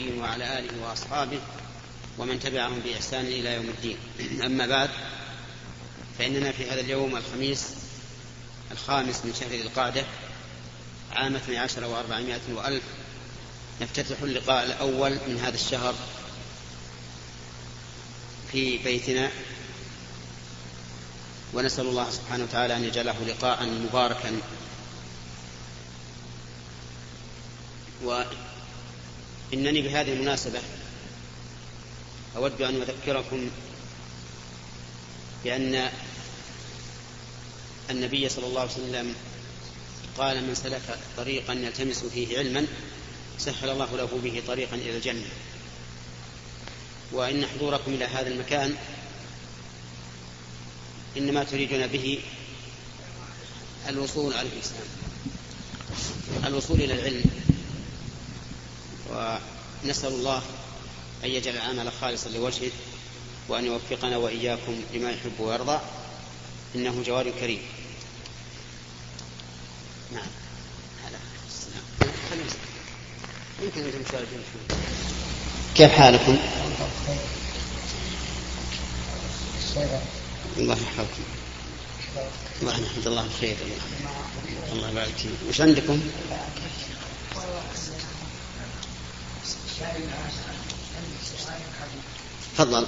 النبيين 0.00 0.22
وعلى 0.22 0.58
آله 0.58 0.82
وأصحابه 0.82 1.40
ومن 2.18 2.40
تبعهم 2.40 2.80
بإحسان 2.80 3.24
إلى 3.24 3.54
يوم 3.54 3.68
الدين. 3.68 3.96
أما 4.42 4.66
بعد 4.66 4.90
فإننا 6.18 6.52
في 6.52 6.70
هذا 6.70 6.80
اليوم 6.80 7.16
الخميس 7.16 7.66
الخامس 8.72 9.24
من 9.24 9.34
شهر 9.40 9.48
ذي 9.48 9.62
القعدة 9.62 10.04
عام 11.12 11.36
12 11.36 11.82
و400 11.82 12.56
وألف 12.56 12.82
نفتتح 13.80 14.22
اللقاء 14.22 14.64
الأول 14.64 15.10
من 15.10 15.40
هذا 15.44 15.54
الشهر 15.54 15.94
في 18.52 18.78
بيتنا. 18.78 19.30
ونسأل 21.54 21.86
الله 21.86 22.10
سبحانه 22.10 22.44
وتعالى 22.44 22.76
أن 22.76 22.84
يجعله 22.84 23.16
لقاء 23.26 23.64
مباركا. 23.64 24.40
وإنني 29.52 29.82
بهذه 29.82 30.12
المناسبة 30.12 30.58
أود 32.36 32.62
أن 32.62 32.82
أذكركم 32.82 33.50
بأن 35.44 35.90
النبي 37.90 38.28
صلى 38.28 38.46
الله 38.46 38.60
عليه 38.60 38.70
وسلم 38.70 39.14
قال 40.18 40.46
من 40.46 40.54
سلك 40.54 40.98
طريقا 41.16 41.52
يلتمس 41.52 42.04
فيه 42.04 42.38
علما 42.38 42.66
سهل 43.38 43.70
الله 43.70 43.96
له 43.96 44.20
به 44.24 44.42
طريقا 44.46 44.76
إلى 44.76 44.96
الجنة. 44.96 45.28
وإن 47.12 47.46
حضوركم 47.46 47.94
إلى 47.94 48.04
هذا 48.04 48.28
المكان 48.28 48.76
إنما 51.16 51.44
تريدون 51.44 51.86
به 51.86 52.18
الوصول 53.88 54.34
على 54.34 54.48
الإسلام 54.48 54.86
الوصول 56.44 56.80
إلى 56.80 56.94
العلم. 56.94 57.24
ونسأل 59.10 60.12
الله 60.12 60.42
أن 61.24 61.30
يجعل 61.30 61.54
العمل 61.54 61.92
خالصا 62.00 62.28
لوجهه 62.28 62.70
وأن 63.48 63.64
يوفقنا 63.64 64.16
وإياكم 64.16 64.80
لما 64.94 65.10
يحب 65.10 65.40
ويرضى. 65.40 65.80
إنه 66.74 67.02
جواد 67.06 67.28
كريم. 67.40 67.62
نعم. 70.12 70.26
يمكن 73.62 73.80
أن 73.80 74.04
كيف 75.74 75.90
حالكم؟ 75.90 76.38
الله 80.56 80.74
يحفظكم. 80.74 81.22
الله 82.60 82.78
الحمد 82.78 83.08
لله 83.08 83.26
بخير 83.26 83.56
الله 84.72 84.90
يبارك 84.90 85.14
فيك. 85.16 85.30
وش 85.48 85.60
عندكم؟ 85.60 86.00
تفضل. 92.58 92.86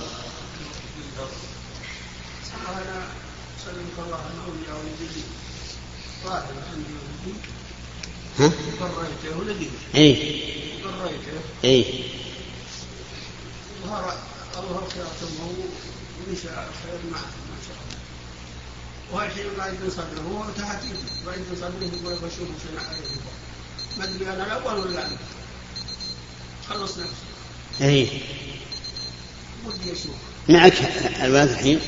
أنا 2.69 3.07
ولدي 4.85 5.23
ها؟ 8.39 8.53
بريته 8.89 9.39
ولدي 9.39 9.71
ظهر 13.87 14.17
الله 14.57 14.89
خير 14.95 15.05
ثم 15.21 15.41
ونشا 16.29 16.55
خير 16.83 17.01
مع 17.13 17.19
ما 17.19 17.59
شاء 17.67 17.77
الله. 17.83 17.99
والحين 19.13 19.47
ما 19.59 19.67
يدن 19.67 19.91
صدره 19.91 20.23
هو 20.33 20.45
تحت 20.59 20.83
ما 21.27 21.35
يدن 21.35 21.57
صدره 21.57 22.13
لك 22.13 22.21
شوفوا 22.21 22.55
شنو 22.63 22.81
عليه 22.89 23.09
ما 23.99 24.05
ادري 24.05 24.25
أنا 24.31 24.47
الأول 24.47 24.81
ولا 24.81 25.09
خلص 26.69 26.99
نفسي. 26.99 27.13
اي 27.81 28.21
ودي 29.67 29.93
أشوف 29.93 30.17
معك 30.49 30.73
الولد 31.23 31.51
الحين؟ 31.51 31.81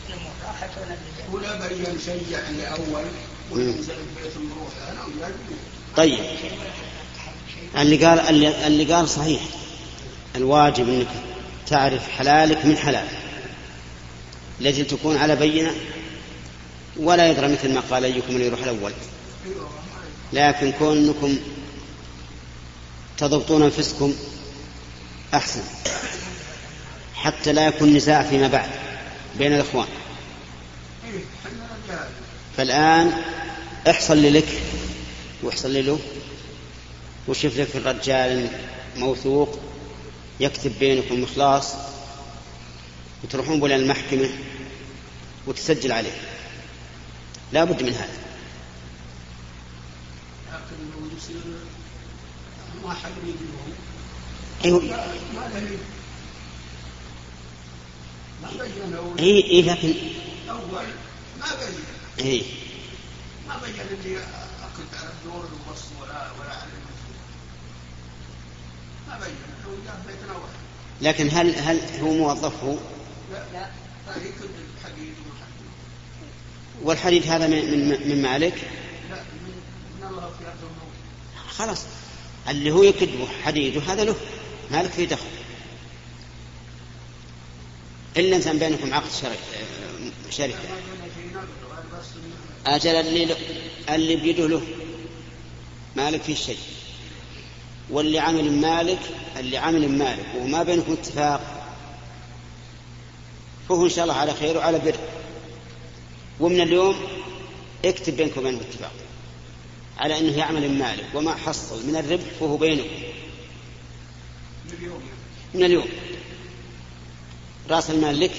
ولا 1.32 1.54
يعني 2.30 2.70
اول 2.70 3.04
وياك 3.50 3.74
طيب. 5.96 6.18
اللي 7.76 8.06
قال 8.06 8.20
اللي, 8.20 8.66
اللي 8.66 8.94
قال 8.94 9.08
صحيح. 9.08 9.42
الواجب 10.36 10.88
إنك 10.88 11.06
تعرف 11.66 12.08
حلالك 12.08 12.64
من 12.64 12.76
حلال. 12.76 13.06
لجل 14.60 14.86
تكون 14.86 15.16
على 15.16 15.36
بينة. 15.36 15.74
ولا 16.96 17.30
يدرى 17.30 17.48
مثل 17.48 17.74
ما 17.74 17.80
قال 17.90 18.04
أيكم 18.04 18.34
اللي 18.34 18.46
يروح 18.46 18.60
الأول. 18.62 18.92
لكن 20.32 20.72
كونكم 20.72 21.38
تضبطون 23.18 23.62
أنفسكم 23.62 24.14
أحسن. 25.34 25.62
حتى 27.14 27.52
لا 27.52 27.66
يكون 27.66 27.96
نزاع 27.96 28.22
فيما 28.22 28.48
بعد. 28.48 28.85
بين 29.38 29.52
الإخوان. 29.52 29.88
فالآن 32.56 33.12
احصل 33.90 34.16
لي 34.16 34.30
لك 34.30 34.62
واحصل 35.42 35.86
له 35.86 35.98
وشوف 37.28 37.56
لك 37.56 37.76
الرجال 37.76 38.48
موثوق 38.96 39.58
يكتب 40.40 40.72
بينكم 40.80 41.24
إخلاص 41.24 41.72
وتروحون 43.24 43.60
بلا 43.60 43.76
المحكمة 43.76 44.30
وتسجل 45.46 45.92
عليه. 45.92 46.18
لا 47.52 47.64
بد 47.64 47.82
من 47.82 47.92
هذا. 47.92 48.18
لكن 50.52 50.76
لو 50.92 51.16
يصير 51.16 51.36
ما 52.84 52.94
حد 52.94 53.10
يجيبهم 53.22 53.72
أيوة. 54.64 55.06
إيه 59.18 59.44
إيه 59.44 59.62
لكن 59.62 59.94
أول 60.50 60.84
ما 61.40 61.46
بين 61.60 62.26
إيه. 62.26 62.42
ما 63.48 63.56
بين 63.56 63.74
اللي 63.80 64.18
أكد 64.18 64.94
على 65.00 65.08
الدور 65.08 65.44
الوص 65.44 65.82
ولا 66.00 66.30
ولا 66.40 66.50
على 66.50 66.70
ما 69.08 69.18
بين 69.18 69.36
لكن 71.00 71.28
هل 71.32 71.54
هل 71.54 71.80
هو 72.00 72.12
موظف 72.12 72.64
هو؟ 72.64 72.76
لا 73.32 73.44
لا 73.52 73.70
الحديد 74.06 75.14
والحديد. 75.26 75.66
هذا 77.26 77.46
من 77.46 77.88
من, 77.88 78.08
من 78.08 78.22
مالك؟ 78.22 78.54
لا 79.10 79.16
من 80.00 80.06
الله 80.10 80.20
في 80.20 80.44
خلاص 81.48 81.82
اللي 82.48 82.72
هو 82.72 82.82
يكذبه 82.82 83.28
حديده 83.44 83.80
هذا 83.80 84.04
له 84.04 84.16
مالك 84.70 84.90
فيه 84.90 85.08
دخل. 85.08 85.26
إلا 88.16 88.36
إنسان 88.36 88.58
بينكم 88.58 88.94
عقد 88.94 89.10
شرك 89.22 89.38
شركة. 90.30 90.56
في 90.56 90.70
أجل 92.66 92.90
اللي, 92.90 93.36
اللي 93.90 94.16
بيده 94.16 94.48
له 94.48 94.62
مالك 95.96 96.22
فيه 96.22 96.34
شيء. 96.34 96.58
واللي 97.90 98.18
عمل 98.18 98.52
مالك 98.52 98.98
اللي 99.36 99.56
عمل 99.56 99.88
مالك 99.88 100.26
وما 100.38 100.62
بينكم 100.62 100.92
اتفاق. 100.92 101.66
فهو 103.68 103.84
إن 103.84 103.90
شاء 103.90 104.04
الله 104.04 104.14
على 104.14 104.34
خير 104.34 104.56
وعلى 104.56 104.78
بر. 104.78 104.96
ومن 106.40 106.60
اليوم 106.60 106.96
اكتب 107.84 108.16
بينكم 108.16 108.40
وبينه 108.40 108.60
اتفاق 108.60 108.92
على 109.98 110.18
أنه 110.18 110.38
يعمل 110.38 110.78
مالك 110.78 111.06
وما 111.14 111.34
حصل 111.34 111.86
من 111.86 111.96
الربح 111.96 112.24
فهو 112.40 112.56
بينكم. 112.56 112.88
من 115.54 115.64
اليوم. 115.64 115.86
رأس 117.70 117.90
المال 117.90 118.20
لك 118.20 118.30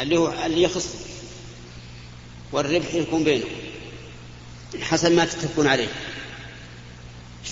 اللي 0.00 0.16
هو 0.18 0.32
اللي 0.46 0.62
يخص 0.62 0.86
والربح 2.52 2.94
يكون 2.94 3.24
بينكم 3.24 3.48
حسب 4.80 5.12
ما 5.12 5.24
تتفقون 5.24 5.66
عليه. 5.66 5.88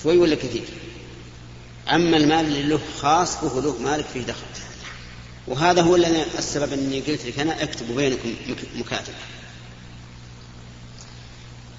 شوي 0.03 0.19
ولا 0.19 0.35
كثير؟ 0.35 0.65
أما 1.91 2.17
المال 2.17 2.45
اللي 2.47 2.63
له 2.63 2.81
خاص 3.01 3.37
فهو 3.37 3.61
له 3.61 3.79
مالك 3.79 4.05
فيه 4.15 4.21
دخل. 4.21 4.41
وهذا 5.47 5.83
هو 5.83 5.97
أنا- 5.99 6.39
السبب 6.39 6.73
أني 6.73 7.01
قلت 7.01 7.25
لك 7.27 7.39
أنا 7.39 7.63
اكتبوا 7.63 7.97
بينكم 7.97 8.35
مك- 8.49 8.77
مكاتب. 8.87 9.13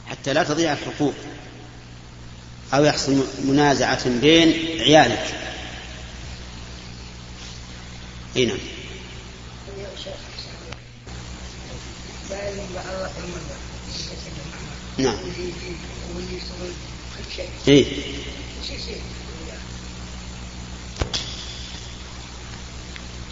حتى 0.08 0.34
لا 0.34 0.44
تضيع 0.44 0.74
الحقوق 0.74 1.14
أو 2.74 2.84
يحصل 2.86 3.24
منازعة 3.46 4.10
بين 4.10 4.50
عيالك. 4.82 5.36
أي 8.36 8.46
نعم 8.46 8.58
يا 9.78 9.88
شيخ 10.04 10.14
دائما 12.30 12.40
مع 12.40 12.40
الله 12.40 12.40
المنبر 12.40 12.41
نعم. 14.98 15.16
إيه. 17.68 17.86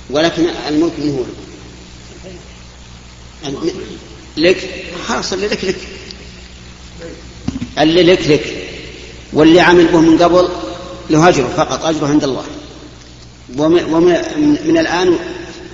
ولكن 0.10 0.50
الملك 0.68 0.94
من 0.98 1.10
هو؟ 1.10 1.24
لك. 4.38 4.86
خلاص 5.08 5.34
اللي 5.34 5.48
لك 5.48 5.64
لك. 5.64 5.78
اللي 7.80 8.04
لك 8.04 8.28
لك. 8.28 8.70
واللي 9.34 9.60
عمل 9.60 9.88
به 9.88 10.00
من 10.00 10.18
قبل 10.18 10.50
له 11.10 11.30
أجره 11.30 11.54
فقط 11.58 11.86
أجره 11.86 12.08
عند 12.08 12.24
الله. 12.24 12.46
ومن, 13.58 13.84
ومن 13.84 14.14
من 14.68 14.78
الآن 14.78 15.20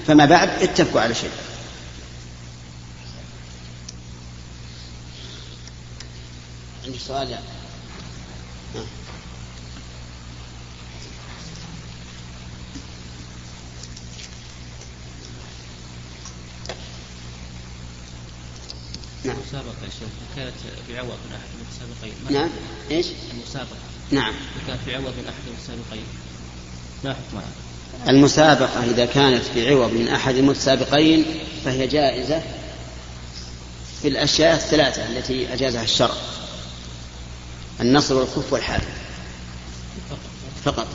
فما 0.07 0.25
بعد 0.25 0.49
اتفقوا 0.63 1.01
على 1.01 1.15
شيء. 1.15 1.29
عندي 6.85 6.99
سؤال 6.99 7.29
يعني. 7.29 7.45
نعم. 19.25 19.35
المسابقة 19.35 19.83
يا 19.83 19.89
شيخ 19.99 20.09
كانت 20.35 20.53
بعوض 20.89 21.07
من 21.07 21.35
أحد 21.35 21.49
المتسابقين 21.55 22.13
نعم. 22.29 22.49
إيش؟ 22.91 23.05
المسابقة. 23.33 23.75
نعم. 24.11 24.33
كانت 24.67 24.79
بعوض 24.87 25.13
من 25.17 25.27
أحد 25.27 25.41
المتسابقين 25.47 26.05
ما 27.03 27.13
حكمها؟ 27.13 27.49
المسابقة 28.07 28.83
إذا 28.83 29.05
كانت 29.05 29.43
بعوض 29.55 29.93
من 29.93 30.07
أحد 30.07 30.35
المتسابقين 30.35 31.25
فهي 31.65 31.87
جائزة 31.87 32.41
في 34.01 34.07
الأشياء 34.07 34.55
الثلاثة 34.55 35.07
التي 35.07 35.53
أجازها 35.53 35.83
الشرع. 35.83 36.15
النصر 37.81 38.15
والخف 38.15 38.53
والحال 38.53 38.81
فقط. 40.63 40.87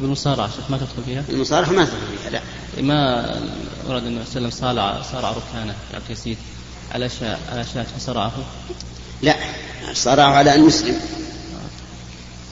بالمصارعة 0.00 0.48
شيخ 0.56 0.70
ما 0.70 0.78
تدخل 0.78 1.02
فيها؟ 1.06 1.24
المصارعة 1.28 1.70
ما 1.70 1.84
تدخل 1.84 1.96
فيها 2.18 2.30
لا. 2.30 2.42
ما 2.82 3.26
ورد 3.86 4.04
النبي 4.06 4.24
صلى 4.24 4.36
الله 4.36 4.48
عليه 4.48 4.48
وسلم 4.48 4.50
صارع 4.50 5.02
صارع 5.02 5.30
ركانه 5.30 5.74
عبد 5.94 6.04
اليزيد 6.06 6.36
على 6.92 7.08
شاة 7.08 7.38
على 7.48 7.64
شاة 7.74 7.82
فصرعه 7.82 8.32
لا. 9.22 9.36
صارعوا 9.92 10.34
على 10.34 10.54
أن 10.54 10.66
يسلم 10.66 11.00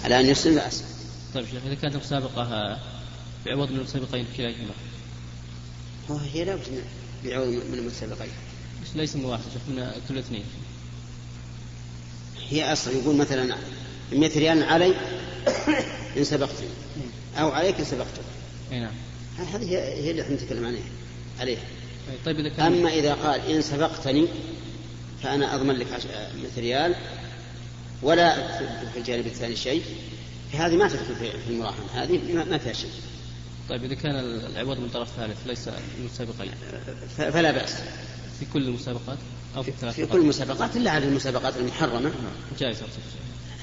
على 0.04 0.20
أن 0.20 0.26
يسلم 0.26 0.54
بأس 0.54 0.82
طيب 1.34 1.44
شيخ 1.46 1.62
إذا 1.66 1.74
كانت 1.74 1.96
مسابقة 1.96 2.76
بعوض 3.46 3.70
من 3.70 3.76
المتسابقين 3.76 4.26
كليهما 4.36 4.72
هو 6.10 6.16
هي 6.16 6.44
لابد 6.44 6.62
بعوض 7.24 7.46
من 7.48 7.78
المتسابقين 7.78 8.30
بس 8.82 8.96
ليس 8.96 9.16
من 9.16 9.24
واحد 9.24 9.42
شوف 9.52 9.62
من 9.68 9.90
كل 10.08 10.18
اثنين. 10.18 10.44
هي 12.50 12.72
أصلا 12.72 12.94
يقول 12.94 13.16
مثلا 13.16 13.56
100 14.12 14.38
ريال 14.38 14.62
علي 14.62 14.94
إن 16.16 16.24
سبقتني 16.24 16.68
أو 17.38 17.48
عليك 17.50 17.78
إن 17.78 17.84
سبقتك 17.84 18.20
اي 18.72 18.80
نعم. 18.80 18.92
هذه 19.54 19.68
هي 19.78 20.10
اللي 20.10 20.22
إحنا 20.22 20.34
نتكلم 20.34 20.66
عنها 20.66 20.80
عليها. 21.40 21.60
طيب 22.24 22.38
إذا 22.38 22.48
كان 22.48 22.66
أما 22.66 22.90
إذا 22.90 23.14
قال 23.14 23.40
إن 23.50 23.62
سبقتني 23.62 24.26
فأنا 25.22 25.54
أضمن 25.54 25.74
لك 25.74 25.92
عش- 25.92 26.06
100 26.06 26.50
ريال 26.58 26.94
ولا 28.02 28.58
في 28.92 28.98
الجانب 28.98 29.26
الثاني 29.26 29.56
شيء. 29.56 29.82
فهذه 30.52 30.76
ما 30.76 30.88
تدخل 30.88 31.14
في 31.16 31.50
المراهنة 31.50 31.86
هذه 31.94 32.20
ما- 32.34 32.58
فيها 32.58 32.72
شيء. 32.72 32.90
طيب 33.68 33.84
إذا 33.84 33.94
كان 33.94 34.14
العوض 34.16 34.78
من 34.80 34.88
طرف 34.88 35.08
ثالث 35.16 35.46
ليس 35.46 35.68
من 35.68 36.08
فلا 37.16 37.50
بأس. 37.50 37.74
في 38.40 38.46
كل 38.52 38.68
المسابقات 38.68 39.18
أو 39.56 39.62
في 39.62 39.68
الثلاث 39.68 39.94
في؟ 39.94 40.06
كل 40.06 40.18
المسابقات 40.18 40.76
إلا 40.76 40.90
على 40.90 41.04
المسابقات 41.04 41.56
المحرمة. 41.56 42.12
جائزة 42.60 42.80
أقصد. 42.80 43.00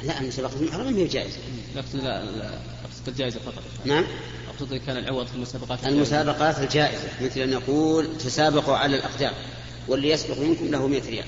لا 0.03 0.21
المسابقات 0.21 0.61
المحرمة 0.61 0.91
ما 0.91 0.97
هي 0.97 1.07
جائزة. 1.07 1.38
لا 1.75 1.82
اقصد 1.82 1.95
لا, 1.95 2.25
لا 2.25 2.59
أقصد 2.86 3.07
الجائزة 3.07 3.39
فقط. 3.39 3.63
نعم. 3.86 4.05
أقصد 4.49 4.73
اذا 4.73 4.86
كان 4.86 4.97
العوض 4.97 5.28
في 5.28 5.36
المسابقات 5.36 5.88
المسابقات 5.88 6.59
الجائزة 6.59 7.09
مثل 7.21 7.39
أن 7.39 7.49
نقول 7.49 8.17
تسابقوا 8.17 8.75
على 8.75 8.95
الأقدام 8.95 9.34
واللي 9.88 10.09
يسبق 10.09 10.39
منكم 10.39 10.67
له 10.67 10.88
100 10.88 11.01
ريال. 11.09 11.28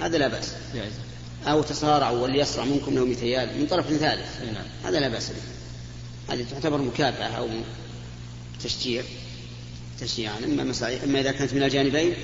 هذا 0.00 0.18
لا 0.18 0.28
بأس. 0.28 0.52
جائزة. 0.74 0.98
أو 1.46 1.62
تصارعوا 1.62 2.18
واللي 2.18 2.38
يسرع 2.38 2.64
منكم 2.64 2.94
له 2.94 3.04
200 3.04 3.22
ريال 3.22 3.60
من 3.60 3.66
طرف 3.66 3.86
ثالث. 3.86 4.42
نعم. 4.54 4.64
هذا 4.84 5.00
لا 5.00 5.08
بأس 5.08 5.28
به. 5.30 5.56
هذه 6.34 6.46
تعتبر 6.50 6.78
مكافأة 6.78 7.26
أو 7.26 7.48
تشجيع 8.64 9.02
تشجيعا 10.00 10.38
أما 10.44 10.64
مساعي 10.64 11.04
أما 11.04 11.20
إذا 11.20 11.32
كانت 11.32 11.54
من 11.54 11.62
الجانبين 11.62 12.14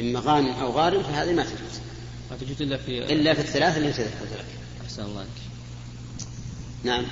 إما 0.00 0.20
غانم 0.20 0.50
أو 0.50 0.70
غارم 0.70 1.02
فهذه 1.02 1.32
ما 1.32 1.42
تجوز. 1.42 1.80
ما 2.30 2.36
تجوز 2.36 2.62
إلا 2.62 2.76
في 2.76 3.12
إلا 3.12 3.34
في 3.34 3.40
الثلاث 3.40 3.76
اللي 3.76 3.92
تذكرت 3.92 4.32
لك 4.32 4.44
أحسن 4.84 5.04
الله 5.04 5.20
عليك. 5.20 5.30
نعم. 6.84 7.04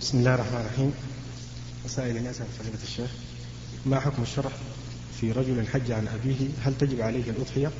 بسم 0.00 0.18
الله 0.18 0.34
الرحمن 0.34 0.60
الرحيم. 0.60 0.94
مسائل 1.84 2.16
يسأل 2.16 2.46
فضيلة 2.58 2.78
الشيخ 2.82 3.10
ما 3.86 4.00
حكم 4.00 4.22
الشرع 4.22 4.50
في 5.20 5.32
رجل 5.32 5.66
حج 5.66 5.90
عن 5.90 6.08
أبيه؟ 6.08 6.48
هل 6.62 6.78
تجب 6.78 7.00
عليه 7.00 7.30
الأضحية؟ 7.30 7.70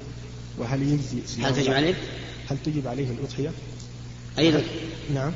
وهل 0.59 0.83
يجزي 0.83 1.43
هل 1.45 1.55
تجب 1.55 1.73
عليه؟ 1.73 1.95
هل 2.51 2.59
تجب 2.65 2.89
عليه 2.89 3.11
الأضحية؟ 3.11 3.51
أي 4.39 4.49
الأضحية؟ 4.49 4.81
نعم. 5.15 5.33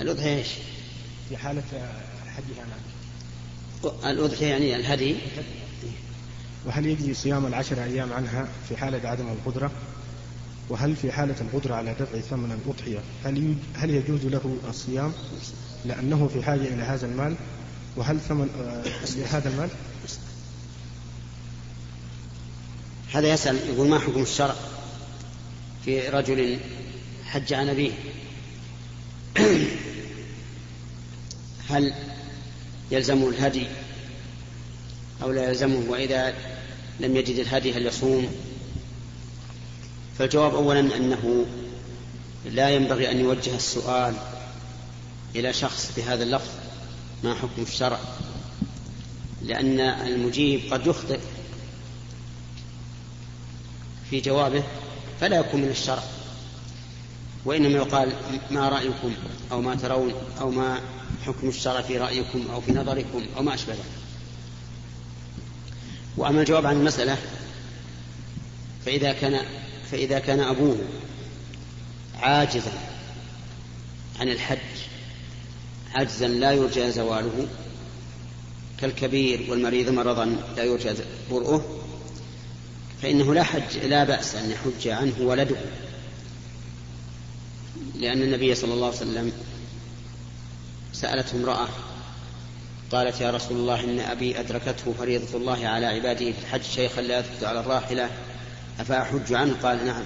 الأضحية 0.00 0.36
إيش؟ 0.36 0.48
في 1.28 1.36
حالة 1.36 1.62
حجه 2.26 2.60
عن 2.60 2.68
أبيه. 2.72 4.10
الأضحية 4.10 4.46
يعني 4.46 4.76
الهدي. 4.76 5.16
وهل 6.66 6.86
يجزي 6.86 7.14
صيام 7.14 7.46
العشر 7.46 7.84
أيام 7.84 8.12
عنها 8.12 8.48
في 8.68 8.76
حالة 8.76 9.08
عدم 9.08 9.28
القدرة؟ 9.28 9.70
وهل 10.68 10.96
في 10.96 11.12
حالة 11.12 11.34
القدرة 11.40 11.74
على 11.74 11.94
دفع 12.00 12.18
ثمن 12.18 12.52
الأضحية 12.52 12.98
هل 13.24 13.54
هل 13.74 13.90
يجوز 13.90 14.26
له 14.26 14.56
الصيام 14.68 15.12
لأنه 15.84 16.28
في 16.34 16.42
حاجة 16.42 16.60
إلى 16.60 16.82
هذا 16.82 17.06
المال؟ 17.06 17.34
وهل 17.96 18.20
ثمن 18.20 18.48
آه، 18.60 18.84
لهذا 19.16 19.48
المال؟ 19.48 19.68
هذا 23.12 23.32
يسأل 23.32 23.56
يقول 23.68 23.88
ما 23.88 23.98
حكم 23.98 24.22
الشرع 24.22 24.54
في 25.84 26.08
رجل 26.08 26.58
حج 27.24 27.52
عن 27.52 27.68
أبيه؟ 27.68 27.92
هل 31.70 31.94
يلزمه 32.90 33.28
الهدي 33.28 33.66
أو 35.22 35.32
لا 35.32 35.48
يلزمه 35.48 35.90
وإذا 35.90 36.34
لم 37.00 37.16
يجد 37.16 37.38
الهدي 37.38 37.72
هل 37.72 37.86
يصوم؟ 37.86 38.28
فالجواب 40.18 40.54
أولا 40.54 40.80
أنه 40.80 41.46
لا 42.44 42.70
ينبغي 42.70 43.10
أن 43.10 43.20
يوجه 43.20 43.56
السؤال 43.56 44.14
إلى 45.36 45.52
شخص 45.52 45.92
بهذا 45.96 46.24
اللفظ 46.24 46.50
ما 47.24 47.34
حكم 47.34 47.62
الشرع؟ 47.62 47.98
لأن 49.42 49.80
المجيب 49.80 50.72
قد 50.72 50.86
يخطئ 50.86 51.18
في 54.10 54.20
جوابه 54.20 54.62
فلا 55.20 55.38
يكون 55.38 55.60
من 55.60 55.68
الشرع. 55.68 56.02
وإنما 57.44 57.76
يقال 57.78 58.12
ما 58.50 58.68
رأيكم 58.68 59.14
أو 59.52 59.60
ما 59.60 59.74
ترون 59.74 60.14
أو 60.40 60.50
ما 60.50 60.80
حكم 61.26 61.48
الشرع 61.48 61.80
في 61.80 61.98
رأيكم 61.98 62.44
أو 62.52 62.60
في 62.60 62.72
نظركم 62.72 63.26
أو 63.36 63.42
ما 63.42 63.54
أشبه 63.54 63.72
ذلك. 63.72 64.01
وأما 66.16 66.40
الجواب 66.40 66.66
عن 66.66 66.76
المسألة 66.76 67.18
فإذا 68.86 69.12
كان 69.12 69.40
فإذا 69.90 70.18
كان 70.18 70.40
أبوه 70.40 70.76
عاجزا 72.20 72.72
عن 74.20 74.28
الحج 74.28 74.58
عجزا 75.94 76.28
لا 76.28 76.52
يرجى 76.52 76.90
زواله 76.90 77.46
كالكبير 78.80 79.46
والمريض 79.50 79.90
مرضا 79.90 80.36
لا 80.56 80.64
يرجى 80.64 80.94
برؤه 81.30 81.82
فإنه 83.02 83.34
لا 83.34 83.42
حج 83.42 83.76
لا 83.76 84.04
بأس 84.04 84.34
أن 84.34 84.50
يحج 84.50 84.88
عنه 84.88 85.14
ولده. 85.20 85.56
لأن 87.94 88.22
النبي 88.22 88.54
صلى 88.54 88.74
الله 88.74 88.86
عليه 88.86 88.96
وسلم 88.96 89.32
سألته 90.92 91.36
امرأة 91.36 91.68
قالت 92.92 93.20
يا 93.20 93.30
رسول 93.30 93.56
الله 93.56 93.84
إن 93.84 94.00
أبي 94.00 94.40
أدركته 94.40 94.92
فريضة 94.98 95.38
الله 95.38 95.66
على 95.66 95.86
عباده 95.86 96.32
في 96.32 96.38
الحج 96.38 96.62
شيخا 96.62 97.00
لا 97.00 97.18
يثبت 97.18 97.44
على 97.44 97.60
الراحلة. 97.60 98.10
أفأحج 98.80 99.32
عنه؟ 99.32 99.54
قال 99.62 99.86
نعم. 99.86 100.02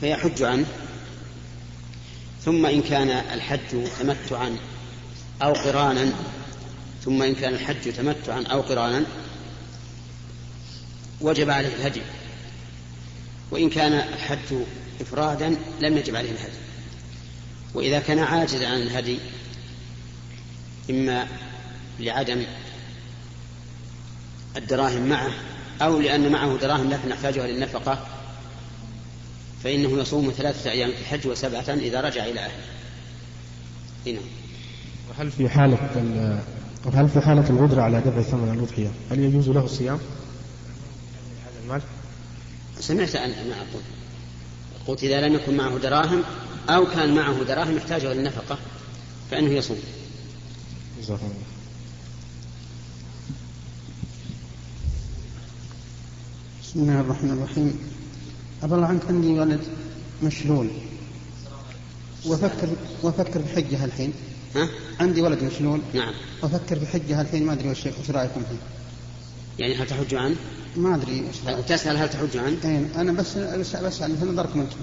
فيحج 0.00 0.42
عنه. 0.42 0.66
ثم 2.44 2.66
إن 2.66 2.82
كان 2.82 3.10
الحج 3.10 3.88
تمتعا 4.00 4.56
أو 5.42 5.52
قرانا. 5.52 6.12
ثم 7.04 7.22
إن 7.22 7.34
كان 7.34 7.54
الحج 7.54 7.92
تمتعا 7.92 8.42
أو 8.42 8.60
قرانا. 8.60 9.04
وجب 11.20 11.50
عليه 11.50 11.74
الهدي. 11.74 12.02
وإن 13.50 13.70
كان 13.70 13.92
الحج 13.92 14.56
إفرادا 15.00 15.56
لم 15.80 15.96
يجب 15.96 16.16
عليه 16.16 16.30
الهدي. 16.30 16.58
وإذا 17.74 17.98
كان 17.98 18.18
عاجزا 18.18 18.66
عن 18.66 18.82
الهدي 18.82 19.18
إما 20.90 21.26
لعدم 22.00 22.42
الدراهم 24.56 25.08
معه 25.08 25.30
أو 25.82 26.00
لأن 26.00 26.32
معه 26.32 26.56
دراهم 26.56 26.90
لكن 26.90 27.08
يحتاجها 27.10 27.46
للنفقة 27.46 28.06
فإنه 29.64 29.98
يصوم 30.00 30.32
ثلاثة 30.36 30.70
أيام 30.70 30.90
في 30.90 31.00
الحج 31.00 31.26
وسبعة 31.26 31.70
إذا 31.70 32.00
رجع 32.00 32.24
إلى 32.24 32.40
أهله. 32.40 32.52
هنا 34.06 34.20
وهل 35.10 35.30
في 35.30 35.48
حالة 35.48 35.78
ال- 35.96 36.38
وهل 36.84 37.08
في 37.08 37.20
حالة 37.20 37.50
القدرة 37.50 37.82
على 37.82 38.00
دفع 38.00 38.22
ثمن 38.22 38.54
الأضحية؟ 38.54 38.88
هل 39.10 39.18
يجوز 39.20 39.48
له 39.48 39.64
الصيام؟ 39.64 39.98
هذا 41.44 41.62
المال 41.64 41.80
سمعت 42.80 43.16
أن 43.16 43.30
ما 43.30 43.54
أقول. 43.56 43.82
قلت 44.86 45.04
إذا 45.04 45.20
لم 45.20 45.34
يكن 45.34 45.56
معه 45.56 45.78
دراهم 45.78 46.22
أو 46.68 46.86
كان 46.86 47.14
معه 47.14 47.44
دراهم 47.44 47.76
يحتاجها 47.76 48.14
للنفقة 48.14 48.58
فإنه 49.30 49.50
يصوم. 49.50 49.78
الله 51.02 51.18
بسم 56.62 56.80
الله 56.80 57.00
الرحمن 57.00 57.30
الرحيم. 57.30 57.78
أبا 58.62 58.76
الله 58.76 58.86
عنك 58.86 59.02
عندي 59.08 59.28
ولد 59.28 59.60
مشلول. 60.22 60.68
وأفكر 62.26 62.68
وأفكر 63.02 63.40
بحجه 63.40 63.84
الحين. 63.84 64.12
ها؟ 64.56 64.68
عندي 65.00 65.22
ولد 65.22 65.44
مشلول. 65.44 65.80
نعم. 65.94 66.14
وأفكر 66.42 66.78
بحجه 66.78 67.20
الحين 67.20 67.46
ما 67.46 67.52
أدري 67.52 67.70
وش 67.70 67.86
وش 67.86 68.10
رأيكم 68.10 68.40
فيه. 68.40 68.58
يعني 69.58 69.74
هل 69.74 69.86
تحج 69.86 70.14
عنه؟ 70.14 70.36
ما 70.76 70.94
أدري 70.94 71.20
وش 71.20 71.36
رأيكم. 71.46 71.62
تسأل 71.62 71.96
هل 71.96 72.10
تحج 72.10 72.36
عنه؟ 72.36 72.56
إيه، 72.64 73.00
أنا 73.00 73.12
بس 73.12 73.36
بس 73.36 73.76
بسأل 73.76 74.16
في 74.16 74.24
نظركم 74.24 74.60
أنتم. 74.60 74.76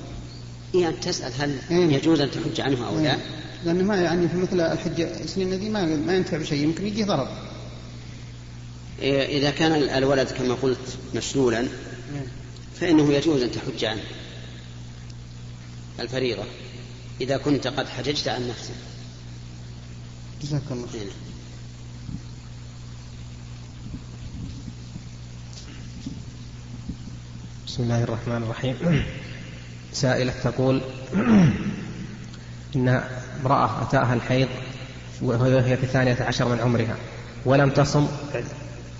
إيه 0.73 0.89
أن 0.89 0.99
تسأل 0.99 1.31
هل 1.39 1.59
إيه. 1.71 1.95
يجوز 1.95 2.19
أن 2.21 2.31
تحج 2.31 2.61
عنه 2.61 2.87
أو 2.87 2.99
لا؟ 2.99 3.11
إيه. 3.11 3.19
لأن 3.65 3.85
ما 3.85 3.95
يعني 3.95 4.29
في 4.29 4.37
مثل 4.37 4.61
الحجة 4.61 5.19
السنين 5.19 5.59
دي 5.59 5.69
ما 5.69 5.85
ما 5.85 6.15
ينتفع 6.15 6.37
بشيء 6.37 6.63
يمكن 6.63 6.87
يجيه 6.87 7.05
ضرر 7.05 7.27
إيه، 8.99 9.39
إذا 9.39 9.51
كان 9.51 9.71
الولد 9.71 10.27
كما 10.27 10.53
قلت 10.53 10.97
مشلولا 11.15 11.67
فإنه 12.79 13.13
يجوز 13.13 13.41
أن 13.41 13.51
تحج 13.51 13.85
عنه 13.85 14.01
الفريضة 15.99 16.43
إذا 17.21 17.37
كنت 17.37 17.67
قد 17.67 17.87
حججت 17.87 18.27
عن 18.27 18.47
نفسك 18.47 18.73
جزاك 20.41 20.61
الله 20.71 20.87
هنا. 20.93 21.11
بسم 27.67 27.83
الله 27.83 28.03
الرحمن 28.03 28.43
الرحيم 28.43 29.03
سائلة 29.93 30.33
تقول 30.43 30.81
إن 32.75 33.01
امرأة 33.41 33.81
أتاها 33.81 34.13
الحيض 34.13 34.47
وهي 35.21 35.77
في 35.77 35.83
الثانية 35.83 36.17
عشر 36.21 36.47
من 36.47 36.59
عمرها 36.59 36.95
ولم 37.45 37.69
تصم 37.69 38.07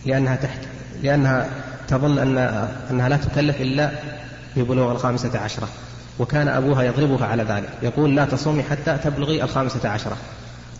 لأنها 0.06 0.36
تحت 0.36 0.60
لأنها 1.04 1.50
تظن 1.88 2.20
أن 2.20 2.38
أنها 2.92 3.10
لا 3.10 3.18
تكلف 3.18 3.62
إلا 3.62 3.92
ببلوغ 4.56 4.92
الخامسة 4.92 5.40
عشرة 5.40 5.68
وكان 6.20 6.48
أبوها 6.48 6.84
يضربها 6.84 7.28
على 7.28 7.44
ذلك 7.44 7.70
يقول 7.82 8.16
لا 8.16 8.26
تصومي 8.26 8.64
حتى 8.64 8.98
تبلغي 9.04 9.44
الخامسة 9.44 9.90
عشرة 9.90 10.18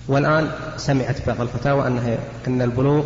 والآن 0.08 0.52
سمعت 0.78 1.28
بعض 1.28 1.42
الفتاوى 1.42 1.88
أنها 1.88 2.18
أن 2.48 2.62
البلوغ 2.62 3.06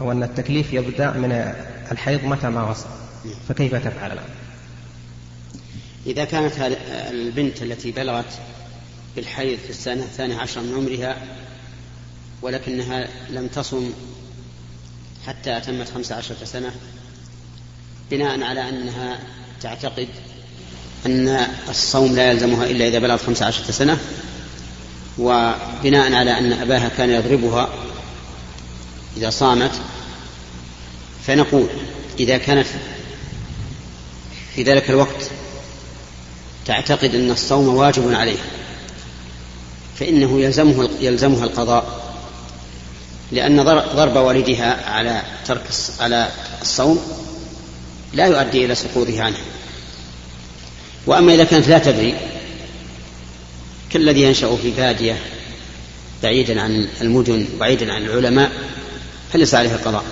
أو 0.00 0.12
أن 0.12 0.22
التكليف 0.22 0.72
يبدأ 0.72 1.10
من 1.10 1.54
الحيض 1.92 2.24
متى 2.24 2.48
ما 2.48 2.70
وصل 2.70 2.88
فكيف 3.48 3.74
تفعل 3.74 4.12
الآن؟ 4.12 4.41
إذا 6.06 6.24
كانت 6.24 6.52
البنت 7.10 7.62
التي 7.62 7.90
بلغت 7.90 8.38
بالحيض 9.16 9.58
في 9.58 9.70
السنة 9.70 10.02
الثانية 10.02 10.36
عشر 10.36 10.60
من 10.60 10.74
عمرها 10.74 11.16
ولكنها 12.42 13.08
لم 13.30 13.46
تصم 13.46 13.90
حتى 15.26 15.56
أتمت 15.56 15.90
خمس 15.94 16.12
عشرة 16.12 16.44
سنة 16.44 16.74
بناء 18.10 18.42
على 18.42 18.68
أنها 18.68 19.18
تعتقد 19.60 20.08
أن 21.06 21.46
الصوم 21.68 22.16
لا 22.16 22.30
يلزمها 22.30 22.66
إلا 22.66 22.88
إذا 22.88 22.98
بلغت 22.98 23.22
خمس 23.22 23.42
عشرة 23.42 23.70
سنة 23.70 23.98
وبناء 25.18 26.12
على 26.12 26.38
أن 26.38 26.52
أباها 26.52 26.88
كان 26.88 27.10
يضربها 27.10 27.68
إذا 29.16 29.30
صامت 29.30 29.72
فنقول 31.26 31.66
إذا 32.20 32.38
كانت 32.38 32.66
في 34.54 34.62
ذلك 34.62 34.90
الوقت 34.90 35.30
تعتقد 36.66 37.14
أن 37.14 37.30
الصوم 37.30 37.68
واجب 37.68 38.12
عليه 38.12 38.38
فإنه 39.98 40.40
يلزمه 40.40 40.88
يلزمها 41.00 41.44
القضاء 41.44 42.02
لأن 43.32 43.62
ضرب 43.96 44.16
والدها 44.16 44.90
على 44.90 45.22
ترك 45.46 45.62
على 46.00 46.28
الصوم 46.62 47.00
لا 48.12 48.26
يؤدي 48.26 48.64
إلى 48.64 48.74
سقوطه 48.74 49.22
عنه. 49.22 49.36
وأما 51.06 51.34
إذا 51.34 51.44
كانت 51.44 51.68
لا 51.68 51.78
تدري 51.78 52.14
كالذي 53.90 54.22
ينشأ 54.22 54.56
في 54.56 54.70
بادية 54.70 55.18
بعيدا 56.22 56.60
عن 56.60 56.88
المدن 57.00 57.46
بعيدا 57.60 57.92
عن 57.92 58.02
العلماء 58.02 58.52
فليس 59.32 59.54
عليه 59.54 59.74
القضاء. 59.74 60.04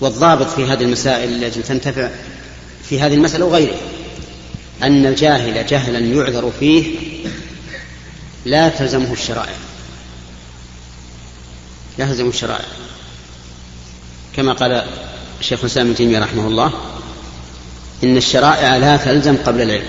والضابط 0.00 0.46
في 0.46 0.64
هذه 0.64 0.82
المسائل 0.82 1.44
التي 1.44 1.62
تنتفع 1.62 2.10
في 2.92 3.00
هذه 3.00 3.14
المسألة 3.14 3.44
وغيرها 3.44 3.78
أن 4.82 5.06
الجاهل 5.06 5.66
جهلا 5.66 5.98
يعذر 5.98 6.52
فيه 6.60 6.94
لا 8.44 8.68
تلزمه 8.68 9.12
الشرائع. 9.12 9.56
لا 11.98 12.06
تلزمه 12.06 12.28
الشرائع. 12.28 12.64
كما 14.36 14.52
قال 14.52 14.86
الشيخ 15.40 15.60
الإسلام 15.60 15.86
ابن 15.86 15.96
تيمية 15.96 16.18
رحمه 16.18 16.46
الله 16.46 16.72
إن 18.04 18.16
الشرائع 18.16 18.76
لا 18.76 18.96
تلزم 18.96 19.36
قبل 19.36 19.62
العلم. 19.62 19.88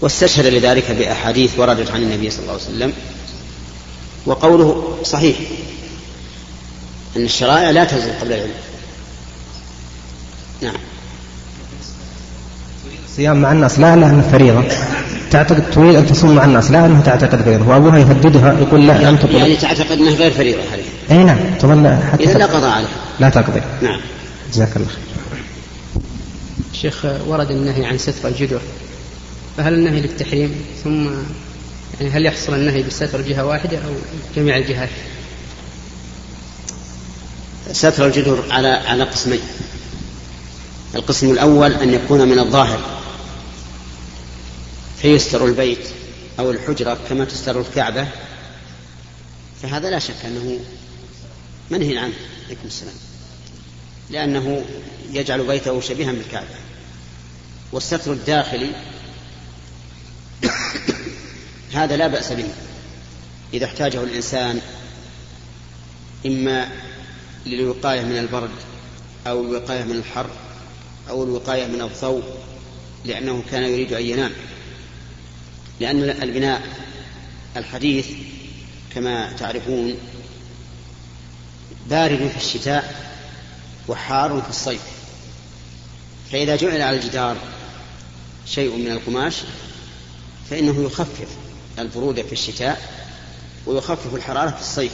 واستشهد 0.00 0.46
لذلك 0.46 0.90
بأحاديث 0.90 1.58
وردت 1.58 1.90
عن 1.90 2.02
النبي 2.02 2.30
صلى 2.30 2.40
الله 2.40 2.52
عليه 2.52 2.62
وسلم 2.62 2.92
وقوله 4.26 4.98
صحيح 5.04 5.36
أن 7.16 7.24
الشرائع 7.24 7.70
لا 7.70 7.84
تلزم 7.84 8.12
قبل 8.20 8.32
العلم. 8.32 8.54
نعم. 10.62 10.78
صيام 13.16 13.42
مع 13.42 13.52
الناس 13.52 13.78
لا 13.78 13.96
لأنه 13.96 14.28
فريضة. 14.32 14.64
تعتقد 15.30 15.70
تريد 15.70 15.94
أن 15.94 16.06
تصوم 16.06 16.34
مع 16.34 16.44
الناس 16.44 16.70
لا 16.70 16.86
أنها 16.86 17.02
تعتقد 17.02 17.42
فريضة 17.42 17.68
وأبوها 17.68 17.98
يهددها 17.98 18.52
يقول 18.52 18.86
لا 18.86 19.10
لم 19.10 19.16
تقل 19.16 19.34
يعني 19.34 19.56
تعتقد 19.56 19.92
أنها 19.92 20.14
غير 20.14 20.30
فريضة 20.30 20.60
عليها 20.72 20.86
أي 21.10 21.24
نعم 21.24 21.38
تظل 21.58 21.98
حتى 22.12 22.24
إذا 22.24 22.38
لا 22.38 22.46
قضاء 22.46 22.70
عليها. 22.70 22.88
لا 23.20 23.28
تقضي. 23.28 23.60
نعم. 23.82 24.00
جزاك 24.52 24.76
الله 24.76 24.88
خير. 24.88 24.98
شيخ 26.72 27.04
ورد 27.26 27.50
النهي 27.50 27.84
عن 27.84 27.98
ستر 27.98 28.28
الجدر 28.28 28.60
فهل 29.56 29.74
النهي 29.74 30.00
للتحريم؟ 30.00 30.54
ثم 30.84 31.04
يعني 32.00 32.12
هل 32.12 32.26
يحصل 32.26 32.54
النهي 32.54 32.82
بستر 32.82 33.20
جهة 33.20 33.44
واحدة 33.44 33.76
أو 33.78 33.92
جميع 34.36 34.56
الجهات؟ 34.56 34.88
ستر 37.72 38.06
الجدر 38.06 38.38
على 38.50 38.68
على 38.68 39.04
قسمين. 39.04 39.40
القسم 40.94 41.30
الأول 41.30 41.72
أن 41.72 41.94
يكون 41.94 42.28
من 42.28 42.38
الظاهر 42.38 43.00
فيستر 45.02 45.46
البيت 45.46 45.88
أو 46.38 46.50
الحجرة 46.50 46.98
كما 47.08 47.24
تستر 47.24 47.60
الكعبة 47.60 48.08
فهذا 49.62 49.90
لا 49.90 49.98
شك 49.98 50.24
أنه 50.24 50.60
منهي 51.70 51.98
عنه. 51.98 52.14
عليكم 52.46 52.66
السلام. 52.66 52.94
لأنه 54.10 54.64
يجعل 55.12 55.46
بيته 55.46 55.80
شبيها 55.80 56.12
بالكعبة. 56.12 56.54
والستر 57.72 58.12
الداخلي 58.12 58.70
هذا 61.74 61.96
لا 61.96 62.06
بأس 62.06 62.32
به. 62.32 62.48
إذا 63.54 63.64
احتاجه 63.64 64.02
الإنسان 64.02 64.60
إما 66.26 66.68
للوقاية 67.46 68.02
من 68.02 68.18
البرد 68.18 68.50
أو 69.26 69.44
الوقاية 69.44 69.84
من 69.84 69.96
الحر 69.96 70.30
أو 71.10 71.24
الوقاية 71.24 71.66
من 71.66 71.80
الضوء 71.80 72.22
لأنه 73.04 73.42
كان 73.50 73.62
يريد 73.62 73.92
أن 73.92 74.02
ينام. 74.02 74.32
لأن 75.80 76.02
البناء 76.02 76.62
الحديث 77.56 78.06
كما 78.94 79.32
تعرفون 79.32 79.94
بارد 81.90 82.28
في 82.28 82.36
الشتاء 82.36 83.10
وحار 83.88 84.42
في 84.42 84.50
الصيف. 84.50 84.82
فإذا 86.32 86.56
جعل 86.56 86.82
على 86.82 86.96
الجدار 86.96 87.36
شيء 88.46 88.76
من 88.76 88.90
القماش 88.90 89.34
فإنه 90.50 90.84
يخفف 90.84 91.28
البرودة 91.78 92.22
في 92.22 92.32
الشتاء 92.32 92.80
ويخفف 93.66 94.14
الحرارة 94.14 94.50
في 94.50 94.60
الصيف. 94.60 94.92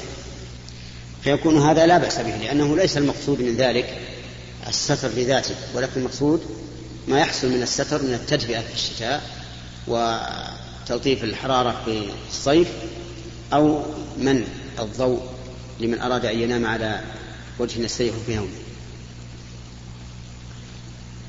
فيكون 1.24 1.62
هذا 1.62 1.86
لا 1.86 1.98
بأس 1.98 2.18
به 2.18 2.36
لأنه 2.36 2.76
ليس 2.76 2.96
المقصود 2.96 3.40
من 3.40 3.56
ذلك 3.56 3.98
الستر 4.70 5.08
لذاته 5.08 5.54
ولكن 5.74 5.92
المقصود 5.96 6.40
ما 7.08 7.20
يحصل 7.20 7.48
من 7.48 7.62
الستر 7.62 8.02
من 8.02 8.14
التدفئة 8.14 8.60
في 8.60 8.74
الشتاء 8.74 9.22
وتلطيف 9.86 11.24
الحرارة 11.24 11.82
في 11.84 12.02
الصيف 12.28 12.68
أو 13.52 13.82
منع 14.18 14.44
الضوء 14.78 15.20
لمن 15.80 16.00
أراد 16.00 16.24
أن 16.24 16.40
ينام 16.40 16.66
على 16.66 17.00
وجه 17.58 17.80
يستريح 17.80 18.14
في 18.26 18.36
نومه 18.36 18.48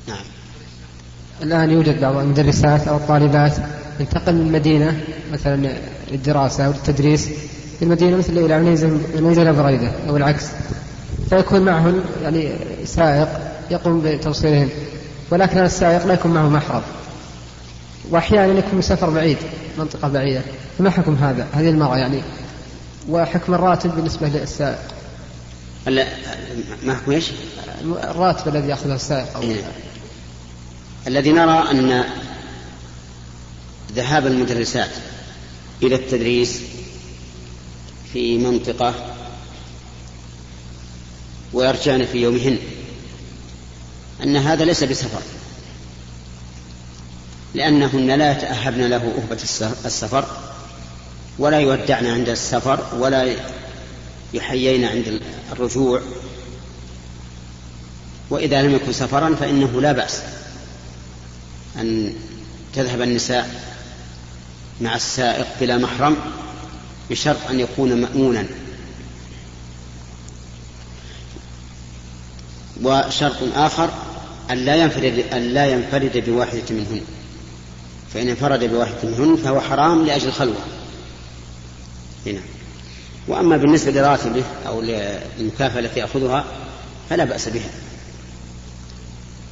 نعم. 0.08 0.24
الآن 1.44 1.72
يوجد 1.72 2.02
بعض 2.02 2.16
المدرسات 2.16 2.88
أو 2.88 2.98
الطالبات 2.98 3.54
ينتقل 4.00 4.36
من 4.36 4.52
مدينة 4.52 5.04
مثلا 5.32 5.78
للدراسة 6.12 6.66
أو 6.66 6.72
للتدريس 6.72 7.28
في 7.80 7.86
المدينة 7.86 8.18
مثل 8.18 8.38
إلى 8.38 8.60
منزل 9.22 9.54
بريدة 9.54 9.92
أو 10.10 10.18
العكس. 10.18 10.46
فيكون 11.32 11.62
معهن 11.62 12.04
يعني 12.24 12.54
سائق 12.86 13.28
يقوم 13.72 14.02
بتوصيلهم 14.02 14.70
ولكن 15.30 15.58
هذا 15.58 15.66
السائق 15.66 16.06
لا 16.06 16.14
يكون 16.14 16.34
معه 16.34 16.50
محرم 16.50 16.82
وأحيانا 18.10 18.60
يكون 18.60 18.82
سفر 18.82 19.10
بعيد 19.10 19.38
منطقة 19.78 20.08
بعيدة 20.08 20.42
فما 20.78 20.90
حكم 20.90 21.16
هذا 21.16 21.48
هذه 21.54 21.70
المرأة 21.70 21.98
يعني 21.98 22.22
وحكم 23.10 23.54
الراتب 23.54 23.96
بالنسبة 23.96 24.28
للسائق 24.28 24.80
ما 26.84 26.96
حكم 26.96 27.12
إيش؟ 27.12 27.32
الراتب 27.84 28.56
الذي 28.56 28.68
يأخذه 28.68 28.96
السائق 28.96 29.36
أو 29.36 29.42
إيه. 29.42 29.64
الذي 31.08 31.32
نرى 31.32 31.72
أن 31.72 32.04
ذهاب 33.96 34.28
المدرسات 34.28 34.92
إلى 35.84 35.96
التدريس 35.96 36.62
في 38.14 38.38
منطقة 38.38 38.94
ويرجعن 41.54 42.06
في 42.06 42.18
يومهن. 42.18 42.58
أن 44.24 44.38
هذا 44.38 44.66
ليس 44.66 44.84
بسفر. 44.84 45.22
لأنهن 47.54 48.12
لا 48.12 48.32
يتأهبن 48.32 48.82
له 48.90 48.98
أهبة 48.98 49.38
السفر 49.86 50.26
ولا 51.40 51.60
يودعن 51.60 52.06
عند 52.06 52.30
السفر 52.30 52.86
ولا 52.98 53.36
يحيين 54.34 54.86
عند 54.86 55.22
الرجوع. 55.52 56.02
وإذا 58.30 58.62
لم 58.62 58.76
يكن 58.76 58.94
سفرا 58.94 59.36
فإنه 59.36 59.82
لا 59.82 59.92
بأس 59.92 60.22
أن 61.76 62.14
تذهب 62.74 63.02
النساء 63.02 63.64
مع 64.82 64.96
السائق 64.96 65.48
بلا 65.62 65.78
محرم 65.78 66.18
بشرط 67.10 67.38
أن 67.50 67.60
يكون 67.60 68.02
مأمونا. 68.02 68.46
وشرط 72.84 73.38
آخر 73.56 73.90
أن 74.52 74.58
لا 74.58 74.76
ينفرد 74.76 75.26
أن 75.34 75.42
لا 75.42 75.66
ينفرد 75.66 76.24
بواحدة 76.28 76.64
منهن. 76.70 77.02
فإن 78.14 78.30
انفرد 78.30 78.64
بواحدة 78.64 78.98
منهن 79.04 79.36
فهو 79.36 79.62
حرام 79.62 80.06
لأجل 80.06 80.28
الخلوة. 80.28 80.62
هنا. 82.26 82.42
وأما 83.28 83.58
بالنسبة 83.58 83.92
لراتبه 83.92 84.44
أو 84.68 84.82
للمكافأة 84.82 85.80
التي 85.80 86.00
يأخذها 86.00 86.46
فلا 87.10 87.26
بأس 87.26 87.50
بها. 87.50 87.70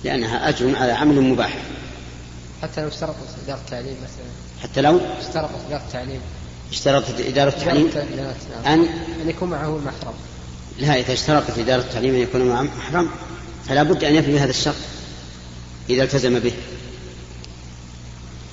لأنها 0.03 0.49
أجر 0.49 0.75
على 0.75 0.91
عمل 0.91 1.21
مباح. 1.21 1.57
حتى 2.61 2.81
لو 2.81 2.87
اشترطت 2.87 3.15
إدارة 3.43 3.59
التعليم 3.59 3.95
مثلا. 4.03 4.63
حتى 4.63 4.81
لو؟ 4.81 4.99
اشترطت 5.19 5.65
إدارة 5.67 5.83
التعليم. 5.87 6.21
اشترطت 6.71 7.19
إدارة 7.19 7.49
التعليم 7.49 7.91
أن 8.65 8.87
أن 9.21 9.29
يكون 9.29 9.49
معه 9.49 9.77
محرم. 9.77 10.13
لا 10.79 10.95
إذا 10.99 11.13
اشترطت 11.13 11.59
إدارة 11.59 11.81
التعليم 11.81 12.15
أن 12.15 12.21
يكون 12.21 12.41
معه 12.41 12.61
محرم 12.61 13.09
فلا 13.67 13.83
بد 13.83 14.03
أن 14.03 14.15
يفي 14.15 14.39
هذا 14.39 14.49
الشرط 14.49 14.75
إذا 15.89 16.03
التزم 16.03 16.39
به. 16.39 16.53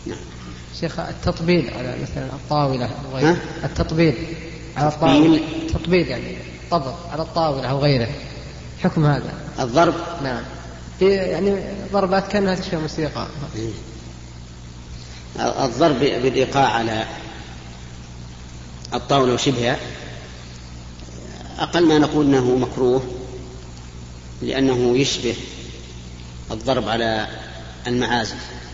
نعم. 0.06 0.18
شيخ 0.80 1.00
التطبيل 1.00 1.70
على 1.78 1.96
مثلا 2.02 2.26
الطاولة 2.26 2.84
أو 2.86 3.16
غيره. 3.16 3.36
التطبيل 3.64 4.14
على 4.76 4.88
الطاولة. 4.88 5.40
تطبيل 5.74 6.08
يعني 6.08 6.36
طبق 6.70 6.94
على 7.12 7.22
الطاولة 7.22 7.66
أو 7.66 7.78
غيره. 7.78 8.08
حكم 8.82 9.06
هذا؟ 9.06 9.34
الضرب؟ 9.60 9.94
نعم. 10.22 10.42
في 10.98 11.08
يعني 11.14 11.60
ضربات 11.92 12.28
كأنها 12.28 12.54
تشبه 12.54 12.80
موسيقى. 12.80 13.26
الضرب 15.38 15.98
بالإيقاع 15.98 16.66
على 16.66 17.06
الطاولة 18.94 19.34
وشبهها. 19.34 19.78
أقل 21.58 21.86
ما 21.86 21.98
نقول 21.98 22.26
أنه 22.26 22.56
مكروه 22.56 23.02
لأنه 24.42 24.98
يشبه 24.98 25.34
الضرب 26.50 26.88
على 26.88 27.28
المعازف. 27.86 28.65